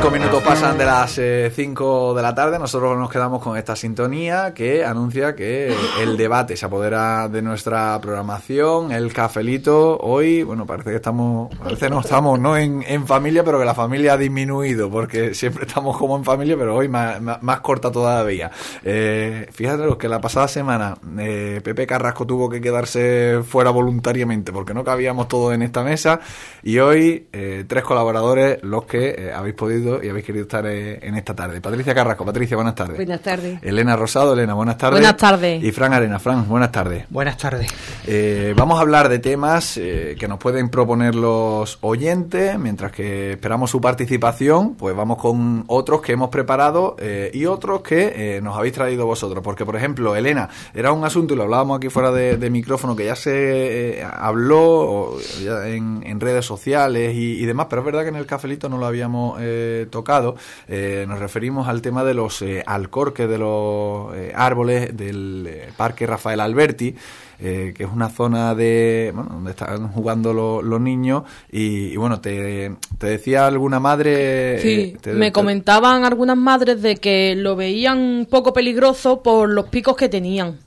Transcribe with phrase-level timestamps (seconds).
[0.00, 2.56] Cinco minutos pasan de las eh, cinco de la tarde.
[2.56, 8.00] Nosotros nos quedamos con esta sintonía que anuncia que el debate se apodera de nuestra
[8.00, 8.92] programación.
[8.92, 13.64] El cafelito hoy, bueno, parece que estamos, parece no estamos no en, familia, pero que
[13.64, 17.90] la familia ha disminuido porque siempre estamos como en familia, pero hoy más, más, corta
[17.90, 18.52] todavía.
[18.84, 24.52] Eh, fíjate los que la pasada semana eh, Pepe Carrasco tuvo que quedarse fuera voluntariamente
[24.52, 26.20] porque no cabíamos todos en esta mesa
[26.62, 30.98] y hoy eh, tres colaboradores los que eh, habéis podido y habéis querido estar eh,
[31.02, 31.60] en esta tarde.
[31.60, 32.96] Patricia Carrasco, Patricia, buenas tardes.
[32.96, 33.58] Buenas tardes.
[33.62, 35.00] Elena Rosado, Elena, buenas tardes.
[35.00, 35.62] Buenas tardes.
[35.64, 37.06] Y Fran Arena, Fran, buenas tardes.
[37.08, 37.68] Buenas tardes.
[38.06, 43.32] Eh, vamos a hablar de temas eh, que nos pueden proponer los oyentes, mientras que
[43.32, 48.40] esperamos su participación, pues vamos con otros que hemos preparado eh, y otros que eh,
[48.40, 49.42] nos habéis traído vosotros.
[49.42, 52.94] Porque, por ejemplo, Elena, era un asunto, y lo hablábamos aquí fuera de, de micrófono,
[52.94, 57.82] que ya se eh, habló o ya en, en redes sociales y, y demás, pero
[57.82, 60.36] es verdad que en el cafelito no lo habíamos eh, tocado.
[60.68, 66.06] Eh, nos referimos al tema de los eh, alcorques de los eh, árboles del Parque
[66.06, 66.94] Rafael Alberti
[67.40, 71.96] eh, que es una zona de bueno, donde están jugando lo- los niños y, y
[71.96, 76.96] bueno te, te decía alguna madre Sí, eh, te- me te- comentaban algunas madres de
[76.96, 80.58] que lo veían un poco peligroso por los picos que tenían.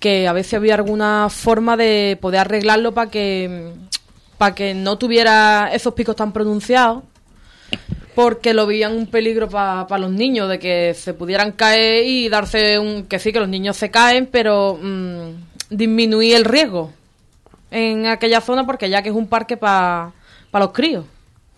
[0.00, 3.70] Que a veces había alguna forma de poder arreglarlo para que,
[4.38, 7.04] para que no tuviera esos picos tan pronunciados.
[8.14, 12.78] Porque lo veían un peligro para los niños, de que se pudieran caer y darse
[12.78, 13.04] un...
[13.04, 15.30] Que sí, que los niños se caen, pero mm,
[15.70, 16.92] disminuir el riesgo
[17.70, 20.12] en aquella zona porque ya que es un parque para
[20.52, 21.06] los críos.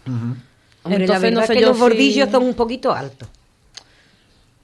[0.07, 0.39] Hombre,
[0.85, 3.29] la Entonces, verdad no sé que los si- bordillos son un poquito altos.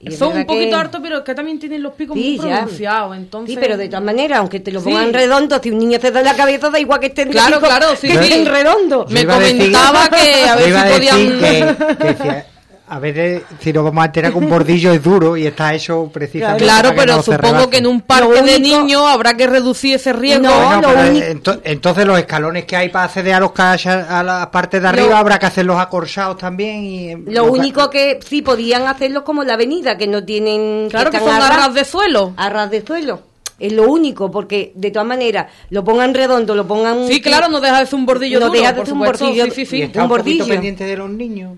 [0.03, 2.47] Y Son un poquito que- hartos, pero es que también tienen los picos Sí, muy
[2.49, 3.17] pronunciados.
[3.19, 3.55] Entonces...
[3.55, 4.87] Sí, pero de todas maneras, aunque te lo Sí.
[4.89, 7.61] pongan redondo, si un niño te da en la cabeza, da igual que estén Claro,
[7.61, 8.25] claro, sí, que sí.
[8.33, 9.05] estén redondo.
[9.11, 11.39] Me decir- comentaba que a ver si podían...
[11.39, 12.47] que, que decía,
[12.93, 16.11] a veces si nos vamos a enterar que un bordillo es duro y está hecho
[16.13, 19.47] precisamente Claro, para que pero no supongo que en un parque de niños habrá que
[19.47, 20.43] reducir ese riesgo.
[20.49, 24.23] No, Bueno, lo único- entonces los escalones que hay para acceder a los calles a
[24.25, 28.43] la parte de Lo- arriba habrá que hacerlos acorchados también y Lo único que sí
[28.43, 30.89] podían hacerlo como la avenida, que no tienen...
[30.91, 32.33] Claro que son a ras- de suelo.
[32.37, 33.23] a ras de suelo.
[33.61, 37.07] Es lo único, porque de todas maneras, lo pongan redondo, lo pongan...
[37.07, 39.45] Sí, claro, no deja de ser un bordillo No duro, deja de ser un bordillo-
[39.45, 39.83] Sí, sí, y sí.
[39.83, 40.47] está un un, bordillo.
[40.49, 41.53] pendiente de los niños.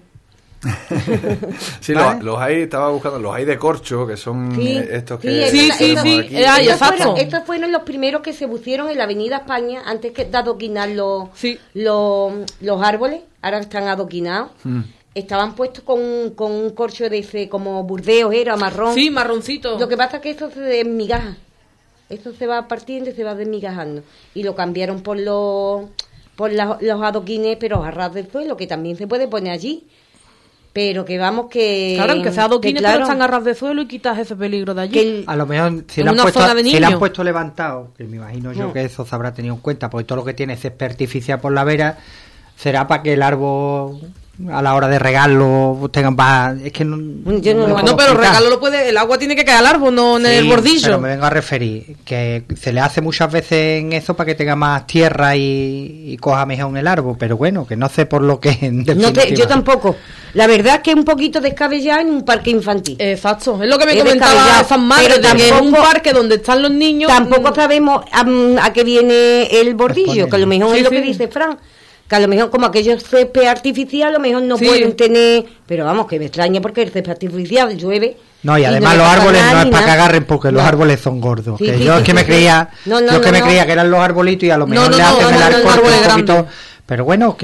[1.81, 2.17] sí ¿vale?
[2.17, 5.71] los, los hay estaba buscando los hay de corcho que son Sí, estos que Sí,
[5.73, 9.39] sí, esa- sí, estos, fueron, estos fueron los primeros que se pusieron en la Avenida
[9.39, 11.59] España antes que de adoquinar los, Sí.
[11.75, 13.23] los, los árboles.
[13.43, 14.53] Ahora están adoquinados.
[14.65, 14.81] Mm.
[15.15, 18.95] Estaban puestos con, un- con un corcho de ese, como burdeos, era marrón.
[18.95, 19.79] Sí, marroncito.
[19.79, 21.37] Lo que pasa es que eso se desmigaja.
[22.09, 24.03] Eso se va partiendo y se va desmigajando.
[24.35, 25.87] Y lo cambiaron por los
[26.37, 29.87] por la- los adoquines, pero a ras del suelo, que también se puede poner allí.
[30.73, 31.93] Pero que vamos que...
[31.97, 34.35] Claro, aunque sea adoquines, que claro, pero están a ras de suelo y quitas ese
[34.37, 34.93] peligro de allí.
[34.95, 38.05] que el- A lo mejor si lo, han puesto, si lo han puesto levantado, que
[38.05, 38.73] me imagino yo No.
[38.73, 41.53] que eso se habrá tenido en cuenta, porque todo lo que tiene césped artificial por
[41.53, 41.99] la vera
[42.57, 44.01] será para que el árbol
[44.51, 46.57] a la hora de regarlo tengan más...
[46.63, 46.97] Es que no,
[47.41, 48.17] Yo no lo- pero explicar.
[48.17, 50.83] regalo lo puede, el agua tiene que caer al árbol, no en el bordillo.
[50.85, 54.35] Pero me vengo a referir que se le hace muchas veces en eso para que
[54.35, 58.23] tenga más tierra y, y coja mejor el árbol, pero bueno, que no sé por
[58.23, 59.97] lo que en No te- yo tampoco.
[60.35, 62.97] La verdad es que es un poquito descabellado en un parque infantil.
[62.99, 66.37] Exacto, es lo que me Es comentaba madres, pero de que es un parque donde
[66.37, 67.11] están los niños.
[67.11, 70.85] Tampoco mm, sabemos am, a qué viene el bordillo, que a lo mejor Sí, es
[70.85, 70.97] lo sí.
[70.97, 71.59] que dice Fran.
[72.13, 74.67] Que a lo mejor como aquello es césped artificial, a lo mejor no Sí.
[74.67, 75.47] pueden tener...
[75.67, 78.19] Pero vamos, que me extraña porque el césped artificial llueve...
[78.43, 81.23] No, y además los árboles nada no es para que agarren porque los árboles son
[81.23, 81.57] gordos.
[81.59, 83.27] Sí, que sí, yo sí, es que sí, me creía, No, no, yo es que
[83.29, 83.45] no, me no.
[83.47, 85.71] creía que eran los arbolitos y a lo mejor no, le hacen no, el no,
[85.71, 86.47] un poquito.
[86.85, 87.35] Pero bueno,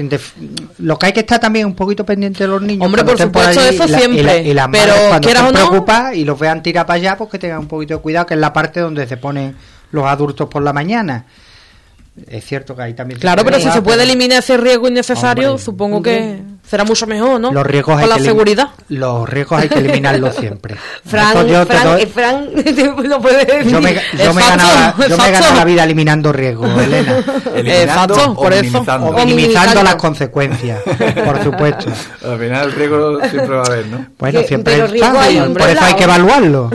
[0.77, 2.85] lo que hay que estar también un poquito pendiente de los niños.
[2.85, 4.19] Hombre, por supuesto, allí, eso y la- siempre.
[4.19, 7.31] Y, la- y las Pero, cuando no- preocupadas y los vean tirar para allá, pues
[7.31, 9.55] que tengan un poquito de cuidado, que es la parte donde se ponen
[9.91, 11.25] los adultos por la mañana.
[12.27, 15.49] Es cierto que ahí también Claro, pero si se puede pero- eliminar ese riesgo innecesario,
[15.51, 15.63] Hombre.
[15.63, 17.51] supongo que será mucho mejor, ¿no?
[17.51, 18.67] Los riesgos hay Con la que seguridad.
[18.89, 20.75] Los riesgos hay que eliminarlos siempre.
[21.05, 22.49] Fran, yo Fran, doy- eh, Fran
[23.09, 23.71] lo puede decir.
[23.71, 27.23] Yo me, yo me he Exacto, ganado, la- yo me vida eliminando riesgos, Elena.
[27.55, 28.61] eliminando Exacto, o por eso.
[28.63, 30.79] minimizando O minimizando las consecuencias,
[31.25, 31.91] por supuesto.
[32.23, 34.05] al final el riesgo siempre va a haber ¿no?
[34.19, 36.69] Bueno, siempre pero riesgo hay, por eso hay que evaluarlo.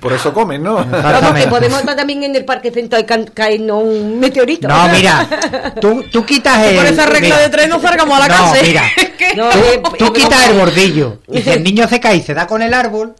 [0.00, 0.74] por eso comen ¿no?
[0.84, 4.68] Vamos, que podemos estar también en el parque central y ca- caernos un meteorito.
[4.68, 5.28] No, mira,
[5.80, 6.76] tú, tú quitas el...
[6.76, 8.62] Por esa regla mira, de tres no salgamos a la no, calle.
[8.66, 8.82] mira,
[9.36, 12.46] No, tú, tú quitas el bordillo y si el niño se cae y se da
[12.46, 13.14] con el árbol...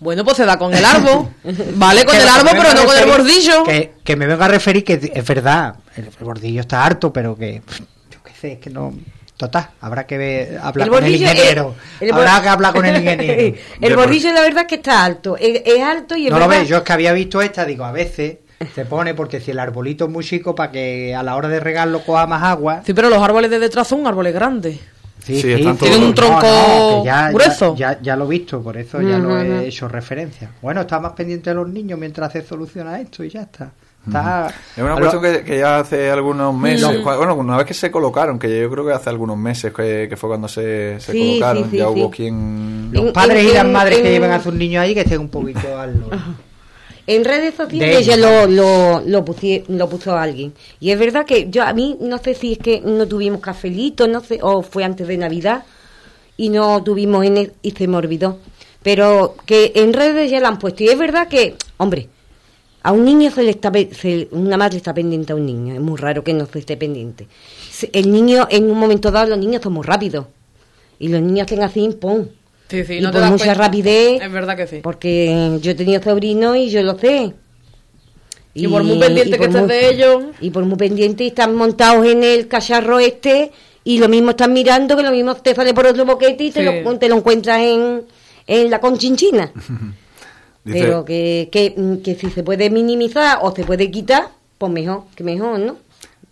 [0.00, 1.28] Bueno, pues se da con el árbol.
[1.76, 3.64] Vale, con el lo árbol, pero no a con el referir- bordillo.
[3.64, 7.62] Que, que me venga a referir que es verdad, el bordillo está harto, pero que...
[8.10, 8.92] Yo qué sé, es que no...
[9.36, 11.74] Total, habrá que ver, hablar El con el ingeniero.
[12.00, 13.56] el- el habrá que hablar con el ingeniero.
[13.80, 15.36] el De bordillo la verdad es que está alto.
[15.36, 17.64] Es, es alto y es no lo verdad- ves, yo es que había visto esta,
[17.64, 18.36] digo, a veces
[18.74, 21.60] se pone porque si el arbolito es muy chico para que a la hora de
[21.60, 22.82] regarlo coja más agua.
[22.84, 24.78] Sí, pero los árboles de detrás son árboles grandes.
[25.22, 27.74] Sí, Sí, están Tienen un tronco ya, grueso.
[27.76, 30.50] Ya, ya, ya lo he visto, por eso ya lo he hecho referencia.
[30.60, 33.70] Bueno, está más pendiente de los niños mientras se soluciona esto y ya está.
[34.06, 37.04] Está- Es una cuestión lo- que, que ya hace algunos meses, Mm.
[37.04, 40.16] bueno, una vez que se colocaron, que yo creo que hace algunos meses que, que
[40.18, 41.90] fue cuando se, se Sí, colocaron, sí, sí, ya sí.
[41.90, 42.90] hubo quien...
[42.92, 45.78] Los padres y las madres que lleven a sus niños ahí que estén un poquito
[45.78, 45.94] al.
[47.06, 50.54] En redes De sociales ya lo, lo, lo, pusie- lo puso alguien.
[50.80, 54.08] Y es verdad que yo a mí no sé si es que no tuvimos cafelito,
[54.08, 55.64] no sé, o fue antes de Navidad
[56.36, 58.38] y no tuvimos en y se me olvidó.
[58.82, 60.82] Pero que en redes ya la han puesto.
[60.82, 62.08] Y es verdad que, hombre,
[62.82, 65.74] a un niño se le está se- una madre está pendiente a un niño.
[65.74, 67.26] Es muy raro que no se esté pendiente.
[67.92, 70.26] El niño, en un momento dado, los niños son muy rápidos.
[70.98, 72.26] Y los niños hacen así, ¡pum!
[72.68, 73.62] Sí, sí, y no te por das mucha cuenta.
[73.64, 74.22] rapidez.
[74.22, 74.80] Es verdad que sí.
[74.82, 77.32] Porque yo he tenido sobrinos y yo lo sé.
[78.54, 80.22] Y por muy pendiente que por estés muy- de ellos.
[80.40, 83.50] Y por muy pendiente y están montados en el cacharro este
[83.82, 86.62] y lo mismo están mirando que lo mismo te sale por otro boquete y te,
[86.62, 88.02] lo, te lo encuentras en,
[88.46, 89.50] en la conchinchina.
[90.64, 94.72] Dice, Pero que, que, mm, que si se puede minimizar o se puede quitar, pues
[94.72, 95.76] mejor, que mejor, ¿no?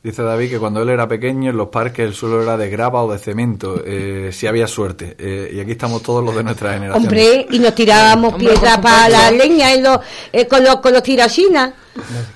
[0.03, 3.03] Dice David que cuando él era pequeño en los parques el suelo era de grava
[3.03, 5.17] o de cemento, eh, si había suerte.
[5.19, 7.05] Eh, y aquí estamos todos los de nuestra generación.
[7.05, 10.01] Hombre, y nos tirábamos Hombre, piedras para la leña en los,
[10.33, 11.75] eh, con los, con los tirasinas.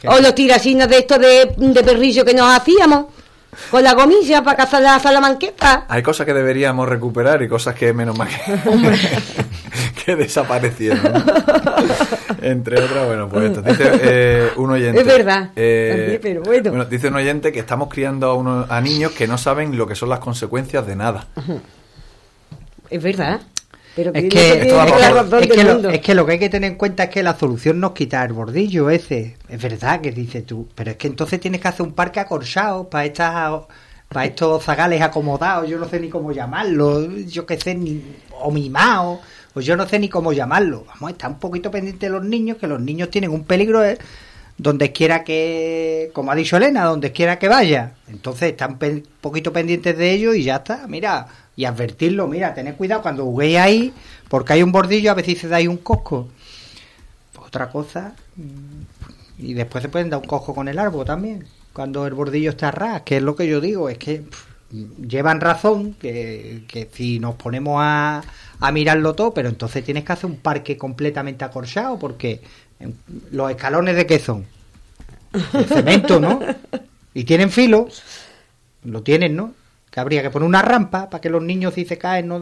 [0.06, 3.06] O los tirasinas de estos de, de perrillo que nos hacíamos.
[3.70, 5.86] Con la gomilla para cazar la salamanqueta.
[5.88, 11.24] Hay cosas que deberíamos recuperar y cosas que menos mal que, que desaparecieron.
[12.42, 13.62] Entre otras, bueno, pues esto.
[13.62, 15.00] Dice eh, un oyente.
[15.00, 15.50] Es verdad.
[15.56, 16.84] eh, pero bueno.
[16.84, 19.94] Dice un oyente que estamos criando a, unos, a niños que no saben lo que
[19.94, 21.26] son las consecuencias de nada.
[22.90, 23.40] Es verdad.
[23.96, 27.04] Pero Es que, es, que lo, es que lo que hay que tener en cuenta
[27.04, 29.36] es que la solución no es quitar el bordillo ese.
[29.48, 32.90] Es verdad que dices tú, pero es que entonces tienes que hacer un parque acorchado
[32.90, 33.62] para estas
[34.08, 38.52] para estos zagales acomodados, yo no sé ni cómo llamarlo, yo qué sé, ni, o
[38.52, 39.20] mimado,
[39.54, 40.84] o yo no sé ni cómo llamarlo.
[40.86, 43.98] Vamos, está un poquito pendiente de los niños, que los niños tienen un peligro eh,
[44.58, 47.94] donde quiera que, como ha dicho Elena, donde quiera que vaya.
[48.08, 52.74] Entonces están un poquito pendientes de ellos y ya está, mira, y advertirlo, mira, tened
[52.74, 53.94] cuidado cuando juguéis ahí,
[54.28, 56.28] porque hay un bordillo, a si se dais un cosco.
[57.32, 61.46] Pues otra cosa, mm, y después se pueden dar un cojo con el árbol también,
[61.72, 64.24] cuando el bordillo está ras, que es lo que yo digo, es que
[65.06, 68.22] llevan razón, que, que si nos ponemos a,
[68.60, 72.42] a mirarlo todo, pero entonces tienes que hacer un parque completamente acorchado, porque
[73.32, 74.44] los escalones de qué son?
[75.52, 76.40] De cemento, ¿no?
[77.14, 77.88] Y tienen filo,
[78.84, 79.52] lo tienen, ¿no?
[79.90, 82.40] Que habría que poner una rampa para que los niños si se caen no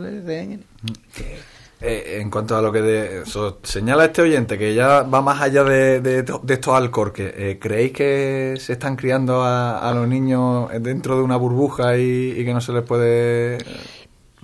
[1.80, 3.22] Eh, en cuanto a lo que de-
[3.62, 7.92] señala este oyente, que ya va más allá de, de, de estos alcorques, eh, ¿creéis
[7.92, 12.60] que se están criando a, a los niños dentro de una burbuja y que no
[12.60, 13.58] se les puede...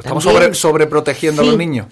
[0.01, 1.87] ¿Estamos sobre, sobreprotegiendo a los niños?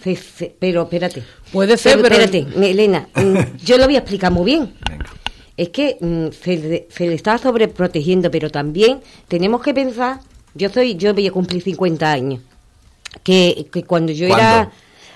[0.58, 1.22] pero espérate.
[1.52, 4.75] Puede ser, pero- Espérate, Elena, mm, yo lo voy a explicar muy bien.
[4.88, 5.06] Venga.
[5.56, 10.20] Es que mm, se, le- se le está sobreprotegiendo, pero también tenemos que pensar,
[10.55, 12.41] yo soy, yo voy a cumplir 50 años,
[13.22, 14.70] que, que cuando yo era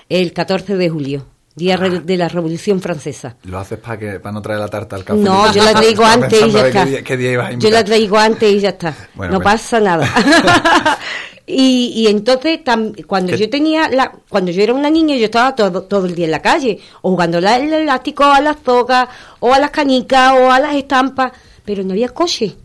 [0.09, 3.37] el 14 de julio, día re- de la Revolución Francesa.
[3.43, 5.19] ¿Lo haces para que para no traer la tarta al café?
[5.19, 6.83] No, yo la traigo antes y ya está.
[6.83, 8.95] Qué día, qué día Yo la traigo antes y ya está.
[9.15, 9.53] Bueno, no pues.
[9.53, 10.09] pasa nada.
[11.45, 13.37] y, y entonces, tam- cuando ¿Qué?
[13.37, 16.31] yo tenía, la, cuando yo era una niña, yo estaba todo, todo el día en
[16.31, 19.09] la calle, o jugando al al elástico, a las zocas,
[19.39, 21.31] o a las canicas, o a las estampas,
[21.65, 22.55] pero no había coche.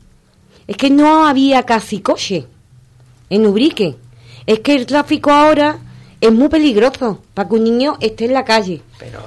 [0.66, 2.46] Es que no había casi coche
[3.30, 3.96] en Ubrique.
[4.46, 5.78] Es que el tráfico ahora
[6.20, 8.82] es muy peligroso para que un niño esté en la calle.
[8.98, 9.20] Pero,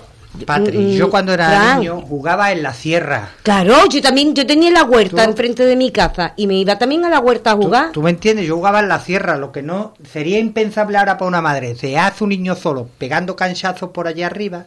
[0.45, 3.29] Patri, Mm, yo cuando era niño jugaba en la sierra.
[3.43, 6.77] Claro, yo también, yo tenía la huerta Tú- enfrente de mi casa y me iba
[6.77, 7.91] también a la huerta a ¿Tú, jugar.
[7.91, 8.47] tú me entiendes?
[8.47, 11.75] Yo jugaba en la sierra, lo que no sería impensable ahora para una madre.
[11.75, 14.65] Se hace un niño solo pegando canchazos por allá arriba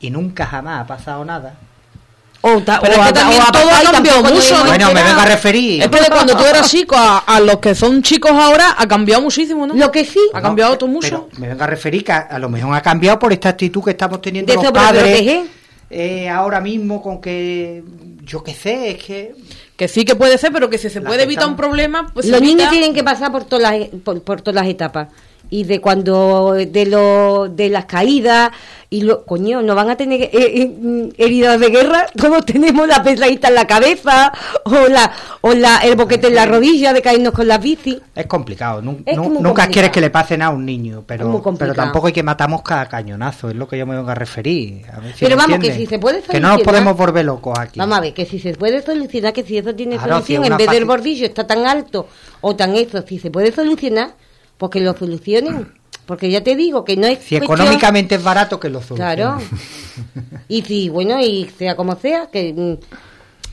[0.00, 1.54] y nunca jamás ha pasado nada.
[2.42, 4.56] O ta- Pero o es que a- también o a todo papá ha cambiado mucho,
[4.58, 4.64] ¿no?
[4.64, 5.82] Bueno, me vengo a referir.
[5.82, 8.86] Es que de cuando tú eras chico a, a los que son chicos ahora ha
[8.88, 9.74] cambiado muchísimo, ¿no?
[9.74, 11.28] Lo que sí, Ha cambiado todo Pero mucho.
[11.38, 13.90] me vengo a referir que a, a lo mejor ha cambiado por esta actitud que
[13.90, 15.36] estamos teniendo De los sobreproteger.
[15.36, 15.50] padres
[15.90, 17.82] eh, ahora mismo con que
[18.24, 19.34] yo qué sé, es que
[19.76, 22.38] Que sí que puede ser, pero que si se puede evitar un problema, pues los
[22.38, 22.54] evita.
[22.56, 25.08] niños tienen que pasar por todas las, por, por todas las etapas.
[25.50, 28.50] Y de cuando de lo de las caídas
[28.88, 33.02] y lo coño no van a tener eh, eh, heridas de guerra todos tenemos la
[33.02, 34.32] pesadita en la cabeza
[34.64, 35.10] o la
[35.42, 38.78] o la el boquete en la rodilla de caernos con las bici Es complicado.
[38.78, 39.02] Es nu- nunca
[39.42, 39.70] complicado.
[39.72, 42.86] quieres que le pase nada a un niño, pero, pero tampoco hay que matamos cada
[42.88, 44.84] cañonazo, es lo que yo me vengo a referir.
[44.92, 47.24] A ver si Pero vamos, que si se puede Que no nos solucionar- podemos volver
[47.24, 47.78] locos aquí.
[47.78, 50.46] Vamos a ver, que si se puede solucionar, que si eso tiene Claro, solución, si
[50.46, 52.06] es en vez del bordillo está tan alto
[52.40, 54.10] o tan eso, si se puede solucionar,
[54.60, 55.72] pues que lo solucionen.
[56.06, 59.16] Porque ya te digo que no es Si cuestión- económicamente es barato, que lo solucionen.
[59.16, 59.38] Claro.
[60.48, 62.78] Y si, bueno, y sea como sea, que,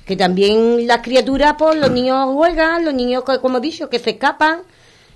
[0.05, 3.99] que también las criaturas, pues los niños juegan, los niños, co- como he dicho, que
[3.99, 4.61] se escapan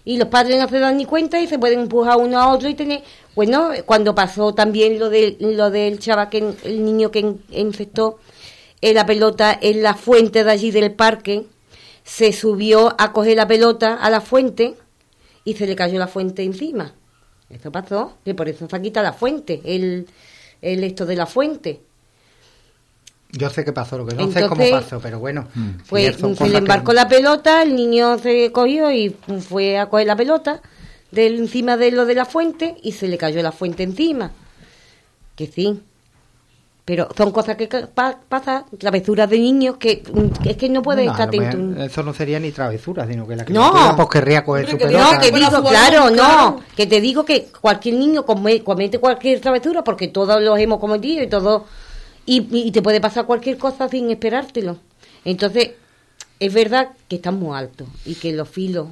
[0.05, 2.69] y los padres no se dan ni cuenta y se pueden empujar uno a otro
[2.69, 3.01] y tener...
[3.35, 8.19] Bueno, cuando pasó también lo, de, lo del chaval, que el niño que in- infectó
[8.81, 11.45] eh, la pelota en la fuente de allí del parque,
[12.03, 14.75] se subió a coger la pelota a la fuente
[15.45, 16.93] y se le cayó la fuente encima.
[17.49, 20.07] Eso pasó, que por eso se ha quitado la fuente, el,
[20.61, 21.81] el esto de la fuente.
[23.33, 25.47] Yo sé qué pasó, lo que no sé es cómo pasó, pero bueno.
[25.87, 29.09] Pues son se le que- embarcó la pelota, el niño se cogió y
[29.47, 30.61] fue a coger la pelota
[31.11, 34.31] del encima de lo de la fuente y se le cayó la fuente encima.
[35.35, 35.81] Que sí.
[36.83, 40.01] Pero son cosas que pa- pasan, travesuras de niños que,
[40.43, 41.81] que es que no puedes No, estar atento.
[41.83, 43.69] Eso no sería ni travesura, sino que la No.
[43.71, 45.13] criatura pues querría coger su que pelota.
[45.13, 49.83] No, que digo, claro, no, que te digo que cualquier niño come- comete cualquier travesura
[49.83, 51.65] porque todos los hemos cometido y todo
[52.25, 54.77] y, y te puede pasar cualquier cosa sin esperártelo.
[55.23, 55.71] Entonces,
[56.39, 58.87] es verdad que están muy altos y que los filos,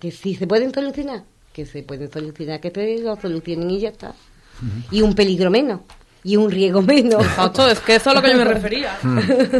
[0.00, 1.22] que si se pueden solucionar,
[1.52, 4.12] que se pueden solucionar, que se lo solucionen y ya está.
[4.90, 5.80] Y un peligro menos,
[6.26, 7.24] y un riesgo menos.
[7.24, 8.98] Exacto, es que eso es a lo que yo me refería.
[9.02, 9.18] Mm.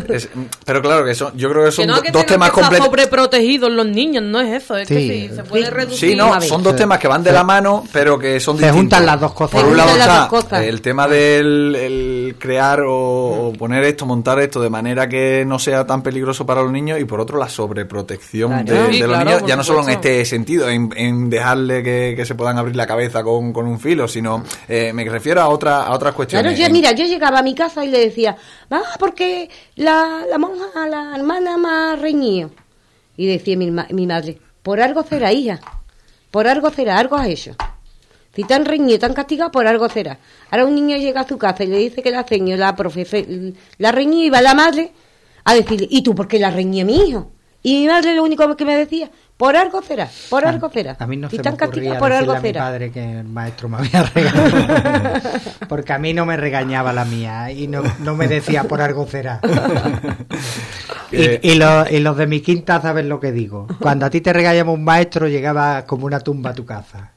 [0.08, 0.28] Es-
[0.64, 2.86] pero claro que son, yo creo que son que no do- que dos temas completos.
[2.86, 4.94] sobreprotegidos los niños, no es eso, es Sí.
[4.94, 6.10] que sí, se puede reducir.
[6.10, 8.64] Sí, no, son dos Se- temas que van de la mano, pero que son se
[8.64, 8.80] distintos.
[8.80, 9.52] juntan las dos cosas.
[9.52, 9.90] Por Se un lado
[10.38, 15.44] está el tema del el crear o, o poner esto, montar esto de manera que
[15.46, 18.86] no sea tan peligroso para los niños y por otro la sobreprotección Claro.
[18.86, 21.82] de, Sí, de los claro, niños, ya no solo en este sentido, en, en dejarle
[21.82, 25.40] que, que se puedan abrir la cabeza con, con un filo, sino eh, me refiero
[25.42, 26.55] a, otra, a otras Claro, cuestiones.
[26.56, 28.36] Yo, mira, yo llegaba a mi casa y le decía,
[28.70, 32.50] ah, porque la, la monja, la hermana más reñido.
[33.16, 35.60] Y decía mi, mi madre, por algo será, hija,
[36.30, 37.56] por algo será, algo has hecho.
[38.34, 40.18] Si tan reñido, tan castigado, por algo será.
[40.50, 43.24] Ahora un niño llega a su casa y le dice que la seño, la profesora,
[43.78, 44.92] la reñió y va la madre
[45.44, 47.32] a decirle, ¿y tú por qué la reñí a mi hijo?
[47.62, 50.96] Y mi madre lo único que me decía, por algo será, por algo será.
[50.98, 53.18] A mí no si se tan me ocurría castigado, por algo a mi padre que
[53.20, 55.20] el maestro me había regañado.
[55.68, 59.06] Porque a mí no me regañaba la mía y no, no me decía por algo
[59.06, 59.40] será.
[61.12, 61.38] Eh.
[61.40, 63.68] Y, y los, y los de mi quinta saben lo que digo.
[63.80, 67.12] Cuando a ti te regañaba un maestro llegaba como una tumba a tu casa.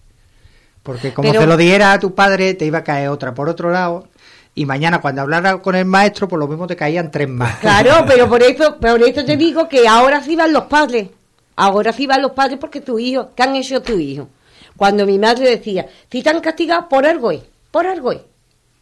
[0.84, 3.50] Porque como Pero- se lo diera a tu padre te iba a caer otra por
[3.50, 4.08] otro lado
[4.56, 7.60] y mañana cuando hablara con el maestro por lo mismo te caían tres más.
[7.60, 11.10] Claro, pero por eso, por eso te digo que ahora sí van los padres.
[11.56, 14.30] Ahora sí van los padres porque tu hijo, ¿qué han hecho tu hijo?
[14.78, 18.22] Cuando mi madre decía, si te han castigado por algo es, por algo es.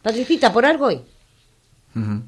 [0.00, 1.00] Patricita, por algo es.
[1.96, 2.22] Ujú.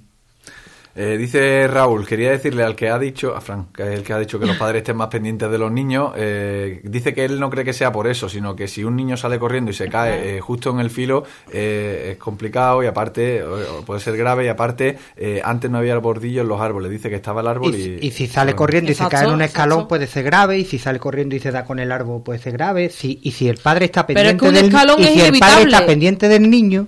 [0.95, 4.13] Eh, dice Raúl, quería decirle al que ha dicho, a Frank, que es el que
[4.13, 7.39] ha dicho que los padres estén más pendientes de los niños, eh, dice que él
[7.39, 9.89] no cree que sea por eso, sino que si un niño sale corriendo y se
[9.89, 13.43] cae eh, justo en el filo, eh, es complicado y aparte
[13.87, 17.17] puede ser grave y aparte eh, antes no había bordillo en los árboles, dice que
[17.17, 17.81] estaba el árbol y...
[17.81, 20.65] Y, y si sale corriendo y se cae en un escalón puede ser grave, y
[20.65, 23.49] si sale corriendo y se da con el árbol puede ser grave, si, y si
[23.49, 25.63] el padre está Pero es pendiente que un del escalón y es si el padre
[25.63, 26.87] está pendiente del niño,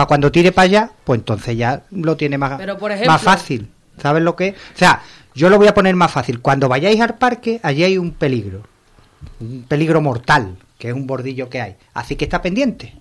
[0.00, 3.20] para cuando tire para allá, pues entonces ya lo tiene más, Pero, por ejemplo- más
[3.20, 3.68] fácil.
[4.00, 4.48] ¿Sabes lo que?
[4.48, 4.54] es?
[4.54, 5.02] O sea,
[5.34, 6.40] yo lo voy a poner más fácil.
[6.40, 8.62] Cuando vayáis al parque, allí hay un peligro,
[9.40, 11.76] un peligro mortal, que es un bordillo que hay.
[11.92, 12.94] Así que está pendiente.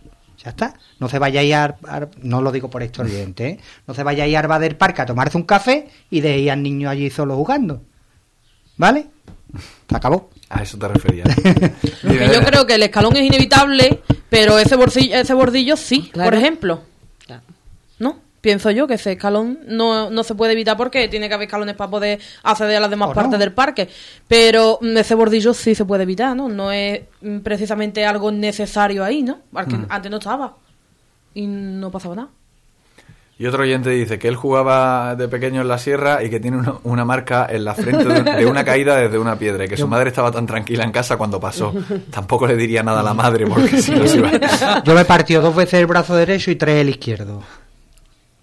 [0.43, 0.73] Ya está.
[0.99, 1.77] No se vayáis a,
[2.21, 3.59] no lo digo por esto evidente, ¿eh?
[3.87, 6.89] no se vayáis a Arba del parque a tomarse un café y dejéis al niño
[6.89, 7.81] allí solo jugando.
[8.75, 9.07] ¿Vale?
[9.89, 10.29] Se acabó.
[10.49, 11.23] A eso te refería.
[12.33, 16.29] Yo creo que el escalón es inevitable, pero ese, bolsillo, ese bordillo sí, Claro.
[16.31, 16.81] por ejemplo.
[17.99, 18.17] ¿No?
[18.41, 21.75] Pienso yo que ese escalón no, no se puede evitar porque tiene que haber escalones
[21.75, 23.37] para poder acceder a las demás ¿O partes no?
[23.37, 23.89] del parque.
[24.29, 26.47] Pero mm, ese bordillo sí se puede evitar, ¿no?
[26.47, 29.39] No es mm, precisamente algo necesario ahí, ¿no?
[29.51, 29.85] Porque Mm.
[29.89, 30.55] antes no estaba.
[31.33, 32.29] Y no pasaba nada.
[33.41, 36.57] Y otro oyente dice que él jugaba de pequeño en la sierra y que tiene
[36.57, 39.77] una, una marca en la frente de, de una caída desde una piedra y que
[39.77, 41.73] su madre estaba tan tranquila en casa cuando pasó.
[42.11, 44.29] Tampoco le diría nada a la madre porque si no se iba...
[44.83, 47.41] Yo me partió dos veces el brazo derecho y tres el izquierdo.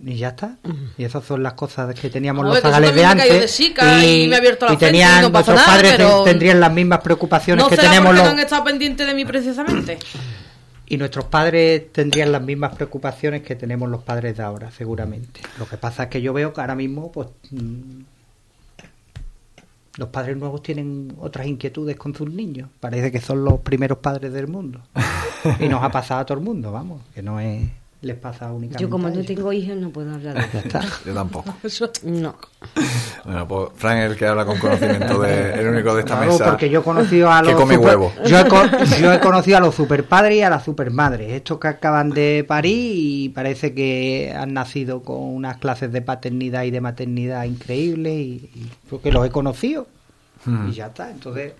[0.02, 0.56] Y ya está.
[0.96, 3.40] Y esas son las cosas que teníamos A los zagales de antes.
[3.40, 5.94] de chica y me he abierto la y tenían, y no pasa nuestros nada, padres
[5.96, 8.24] pero- tendrían las mismas preocupaciones ¿No que tenemos los...
[8.24, 9.98] no han estado pendientes de mí precisamente?
[10.88, 15.40] Y nuestros padres tendrían las mismas preocupaciones que tenemos los padres de ahora, seguramente.
[15.58, 18.00] Lo que pasa es que yo veo que ahora mismo, pues, mm,
[19.98, 22.68] los padres nuevos tienen otras inquietudes con sus niños.
[22.80, 24.80] Parece que son los primeros padres del mundo.
[25.60, 27.70] Y nos ha pasado a todo el mundo, vamos, que no es
[28.02, 28.82] les pasa únicamente.
[28.82, 30.58] Yo como a no tengo hijos no puedo hablar de eso.
[30.58, 30.80] está.
[31.06, 31.52] Yo tampoco.
[32.04, 32.36] No.
[33.24, 36.32] Bueno, pues Frank es el que habla con conocimiento de, el único de esta Claro,
[36.32, 36.44] mesa.
[36.50, 38.12] porque yo he conocido a que los come super- huevo.
[38.26, 41.32] Yo he, yo he conocido a los superpadres y a las supermadres.
[41.32, 46.62] Estos que acaban de parir y parece que han nacido con unas clases de paternidad
[46.64, 49.86] y de maternidad increíbles y, y porque los he conocido
[50.44, 50.68] Hmm.
[50.68, 51.10] y ya está.
[51.10, 51.54] Entonces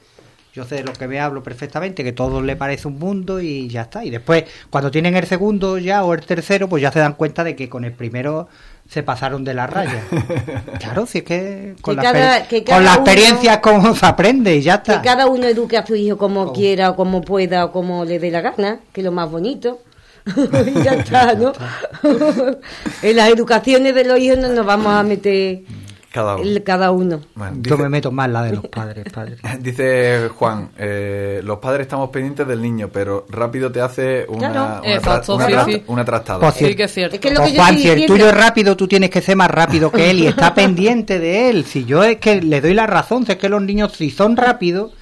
[0.57, 3.69] yo sé de lo que me hablo perfectamente, que todo le parece un mundo y
[3.69, 4.05] ya está.
[4.07, 7.45] Y después cuando tienen el segundo ya o el tercero, pues ya se dan cuenta
[7.45, 8.49] de que con el primero
[8.89, 10.01] se pasaron de la raya.
[10.81, 14.07] Claro, si es que con, Que la, cada- que con la uno- experiencia como se
[14.07, 15.03] aprende y ya Que está.
[15.03, 16.53] cada uno eduque a su hijo como Oh.
[16.55, 19.81] quiera o como pueda o como le dé la gana, que es lo más bonito.
[20.27, 21.53] y ya está, ¿no?
[23.03, 25.61] en las educaciones de los hijos no nos vamos a meter
[26.17, 26.43] Cada uno.
[26.45, 27.21] el- cada uno.
[27.35, 29.37] Bueno, Yo me meto más la de los padres, padre.
[29.61, 34.81] Dice Juan, eh, los padres estamos pendientes del niño, pero rápido te hace una, Claro.
[34.83, 35.83] una, Exacto, una sí, tra- sí.
[35.89, 36.41] una trastada.
[36.41, 37.17] Pues Sí, que es cierto.
[37.17, 39.21] Es que lo Pues, que yo Juan, si el tuyo es rápido, tú tienes que
[39.21, 41.65] ser más rápido que él y está pendiente de él.
[41.67, 44.37] Si yo es que le doy la razón, si es que los niños si son
[44.39, 44.93] rápidos,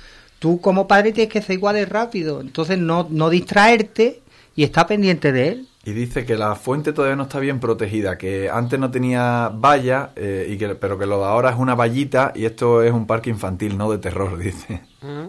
[0.41, 2.41] tú como padre tienes que ser igual de rápido.
[2.41, 4.21] Entonces no, no distraerte
[4.57, 5.69] y está pendiente de él.
[5.87, 10.11] Y dice que la fuente todavía no está bien protegida, que antes no tenía valla,
[10.17, 13.07] eh, y que, pero que lo de ahora es una vallita y esto es un
[13.07, 14.81] parque infantil, no de terror, dice.
[15.03, 15.29] Ah.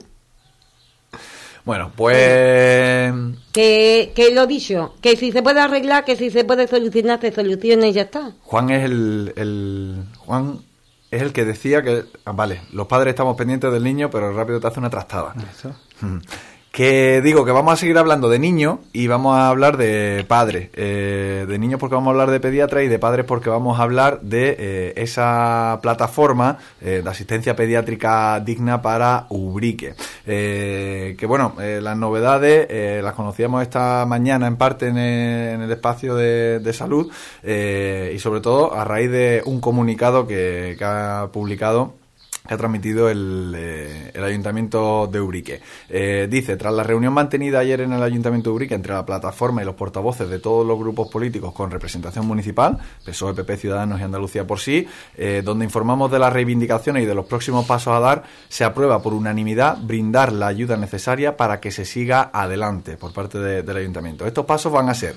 [1.66, 3.12] Bueno, pues...
[3.52, 7.32] Que, que lo dicho, que si se puede arreglar, que si se puede solucionar, se
[7.32, 8.34] soluciona y ya está.
[8.44, 10.60] Juan es el, el- Juan
[11.10, 14.60] es el que decía que ah, vale, los padres estamos pendientes del niño, pero rápido
[14.60, 15.34] te hace una trastada.
[16.02, 16.18] Mm.
[16.76, 20.72] Que digo que vamos a seguir hablando de niños y vamos a hablar de padres.
[20.74, 23.84] Eh, de niños porque vamos a hablar de pediatra y de padres porque vamos a
[23.84, 29.96] hablar de eh, esa plataforma eh, de asistencia pediátrica digna para Ubrique.
[30.26, 36.74] Eh, que bueno, las novedades las conocíamos esta mañana en parte en el, espacio de,
[36.74, 37.10] salud
[37.42, 41.94] y sobre todo a raíz de un comunicado que ha publicado
[42.48, 45.62] que ha transmitido el, eh, Ayuntamiento de Ubrique.
[45.90, 49.62] Eh, dice, tras la reunión mantenida ayer en el Ayuntamiento de Ubrique entre la plataforma
[49.62, 54.04] y los portavoces de todos los grupos políticos con representación municipal, PSOE, PP, Ciudadanos y
[54.04, 58.00] Andalucía por sí, eh, donde informamos de las reivindicaciones y de los próximos pasos a
[58.00, 63.14] dar, se aprueba por unanimidad brindar la ayuda necesaria para que se siga adelante por
[63.14, 64.26] parte de- del Ayuntamiento.
[64.26, 65.16] Estos pasos van a ser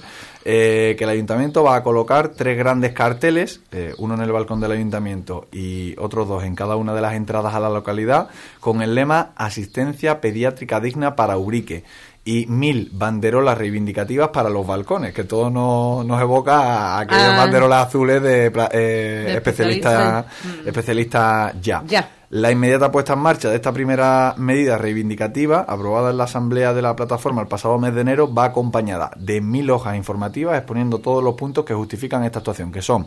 [0.50, 4.62] eh, que el Ayuntamiento va a colocar tres grandes carteles, eh, uno en el balcón
[4.62, 8.80] del Ayuntamiento y otros dos en cada una de las entradas a la localidad, con
[8.80, 11.84] el lema Asistencia Pediátrica Digna para Ubrique
[12.30, 16.56] y mil banderolas reivindicativas para los balcones, que todo nos, nos evoca
[16.96, 17.36] a aquellas Ah.
[17.38, 20.68] banderolas azules de, pla- eh, especialistas especialista.
[20.68, 21.82] especialistas ya.
[21.86, 22.10] Ya.
[22.30, 26.82] La inmediata puesta en marcha de esta primera medida reivindicativa, aprobada en la asamblea de
[26.82, 31.24] la plataforma el pasado mes de enero, va acompañada de mil hojas informativas exponiendo todos
[31.24, 33.06] los puntos que justifican esta actuación, que son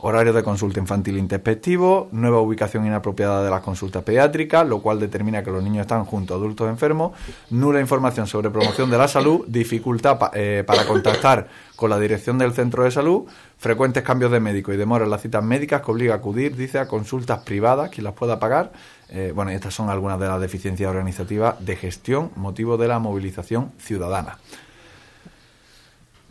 [0.00, 5.42] horarios de consulta infantil introspectivo, nueva ubicación inapropiada de las consultas pediátricas, lo cual determina
[5.42, 7.12] que los niños están junto a adultos enfermos,
[7.50, 12.52] nula información sobre promoción de la salud, dificultad eh, para contactar con la dirección del
[12.52, 13.24] centro de salud,
[13.58, 16.78] frecuentes cambios de médico y demora en las citas médicas que obliga a acudir, dice,
[16.78, 18.72] a consultas privadas, quien las pueda pagar.
[19.10, 23.72] Eh, bueno, estas son algunas de las deficiencias organizativas de gestión, motivo de la movilización
[23.78, 24.38] ciudadana.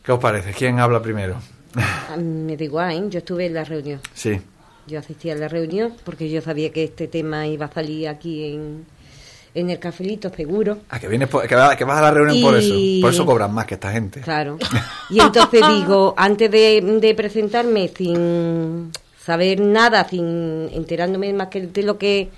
[0.03, 0.53] ¿Qué os parece?
[0.53, 1.36] ¿Quién habla primero?
[2.18, 3.04] Me da igual, ¿eh?
[3.10, 4.00] Yo estuve en la reunión.
[4.13, 4.40] Sí.
[4.88, 8.54] Yo asistí a la reunión porque yo sabía que este tema iba a salir aquí
[8.54, 8.86] en,
[9.54, 10.80] en el cafelito, seguro.
[10.90, 12.74] Ah, que, vienes por- que, va- que vas a la reunión por eso.
[13.02, 14.22] Por eso cobran más que esta gente.
[14.22, 14.58] Claro.
[15.10, 18.92] Y entonces digo, antes de, de presentarme sin
[19.24, 22.30] saber nada, sin enterándome más que de lo que...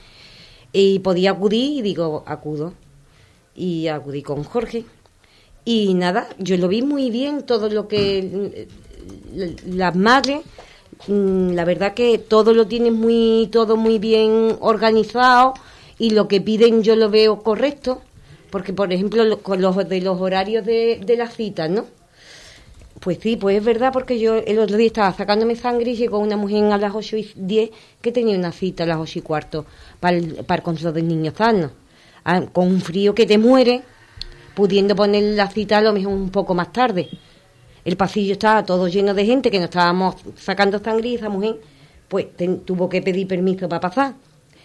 [0.71, 2.73] Y podía acudir y digo, acudo.
[3.56, 4.86] Y acudí con Jorge.
[5.65, 8.67] Y nada, yo lo vi muy bien, todo lo que...
[9.67, 10.41] Las madres,
[11.08, 15.54] mm, la verdad que todo lo tienen muy, todo muy bien organizado
[15.98, 18.02] y lo que piden yo lo veo correcto.
[18.52, 21.86] Porque, por ejemplo, lo- con los de los horarios de, de las citas, ¿no?
[23.00, 26.19] Pues sí, pues es verdad, porque yo el otro día estaba sacándome sangre y llegó
[26.19, 27.69] una mujer a las 8 y 10
[28.02, 29.65] que tenía una cita a las 8 y cuarto
[30.02, 31.72] para el, para el control del niño sano.
[32.26, 33.84] Ah, con un frío que te muere,
[34.56, 37.10] pudiendo poner la cita a lo mejor un poco más tarde.
[37.89, 41.60] El pasillo estaba todo lleno de gente que nos estábamos sacando sangre y esa mujer
[42.08, 42.28] pues
[42.65, 44.13] tuvo que pedir permiso para pasar.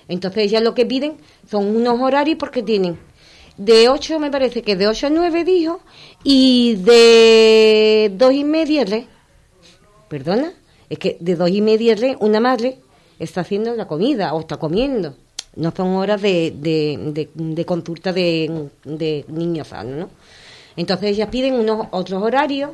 [0.08, 1.16] Entonces ellas lo que piden
[1.50, 2.98] son unos horarios porque tienen
[3.56, 5.80] de 8, me parece que de 8 a 9 dijo,
[6.22, 8.84] y de dos y media,
[10.08, 10.52] perdona,
[10.90, 12.78] es que de dos y media una madre
[13.18, 15.14] está haciendo la comida o está comiendo.
[15.56, 20.10] No son horas de, de, de, consulta de, de niños sanos, ¿no?
[20.76, 22.70] Entonces ellas piden unos otros horarios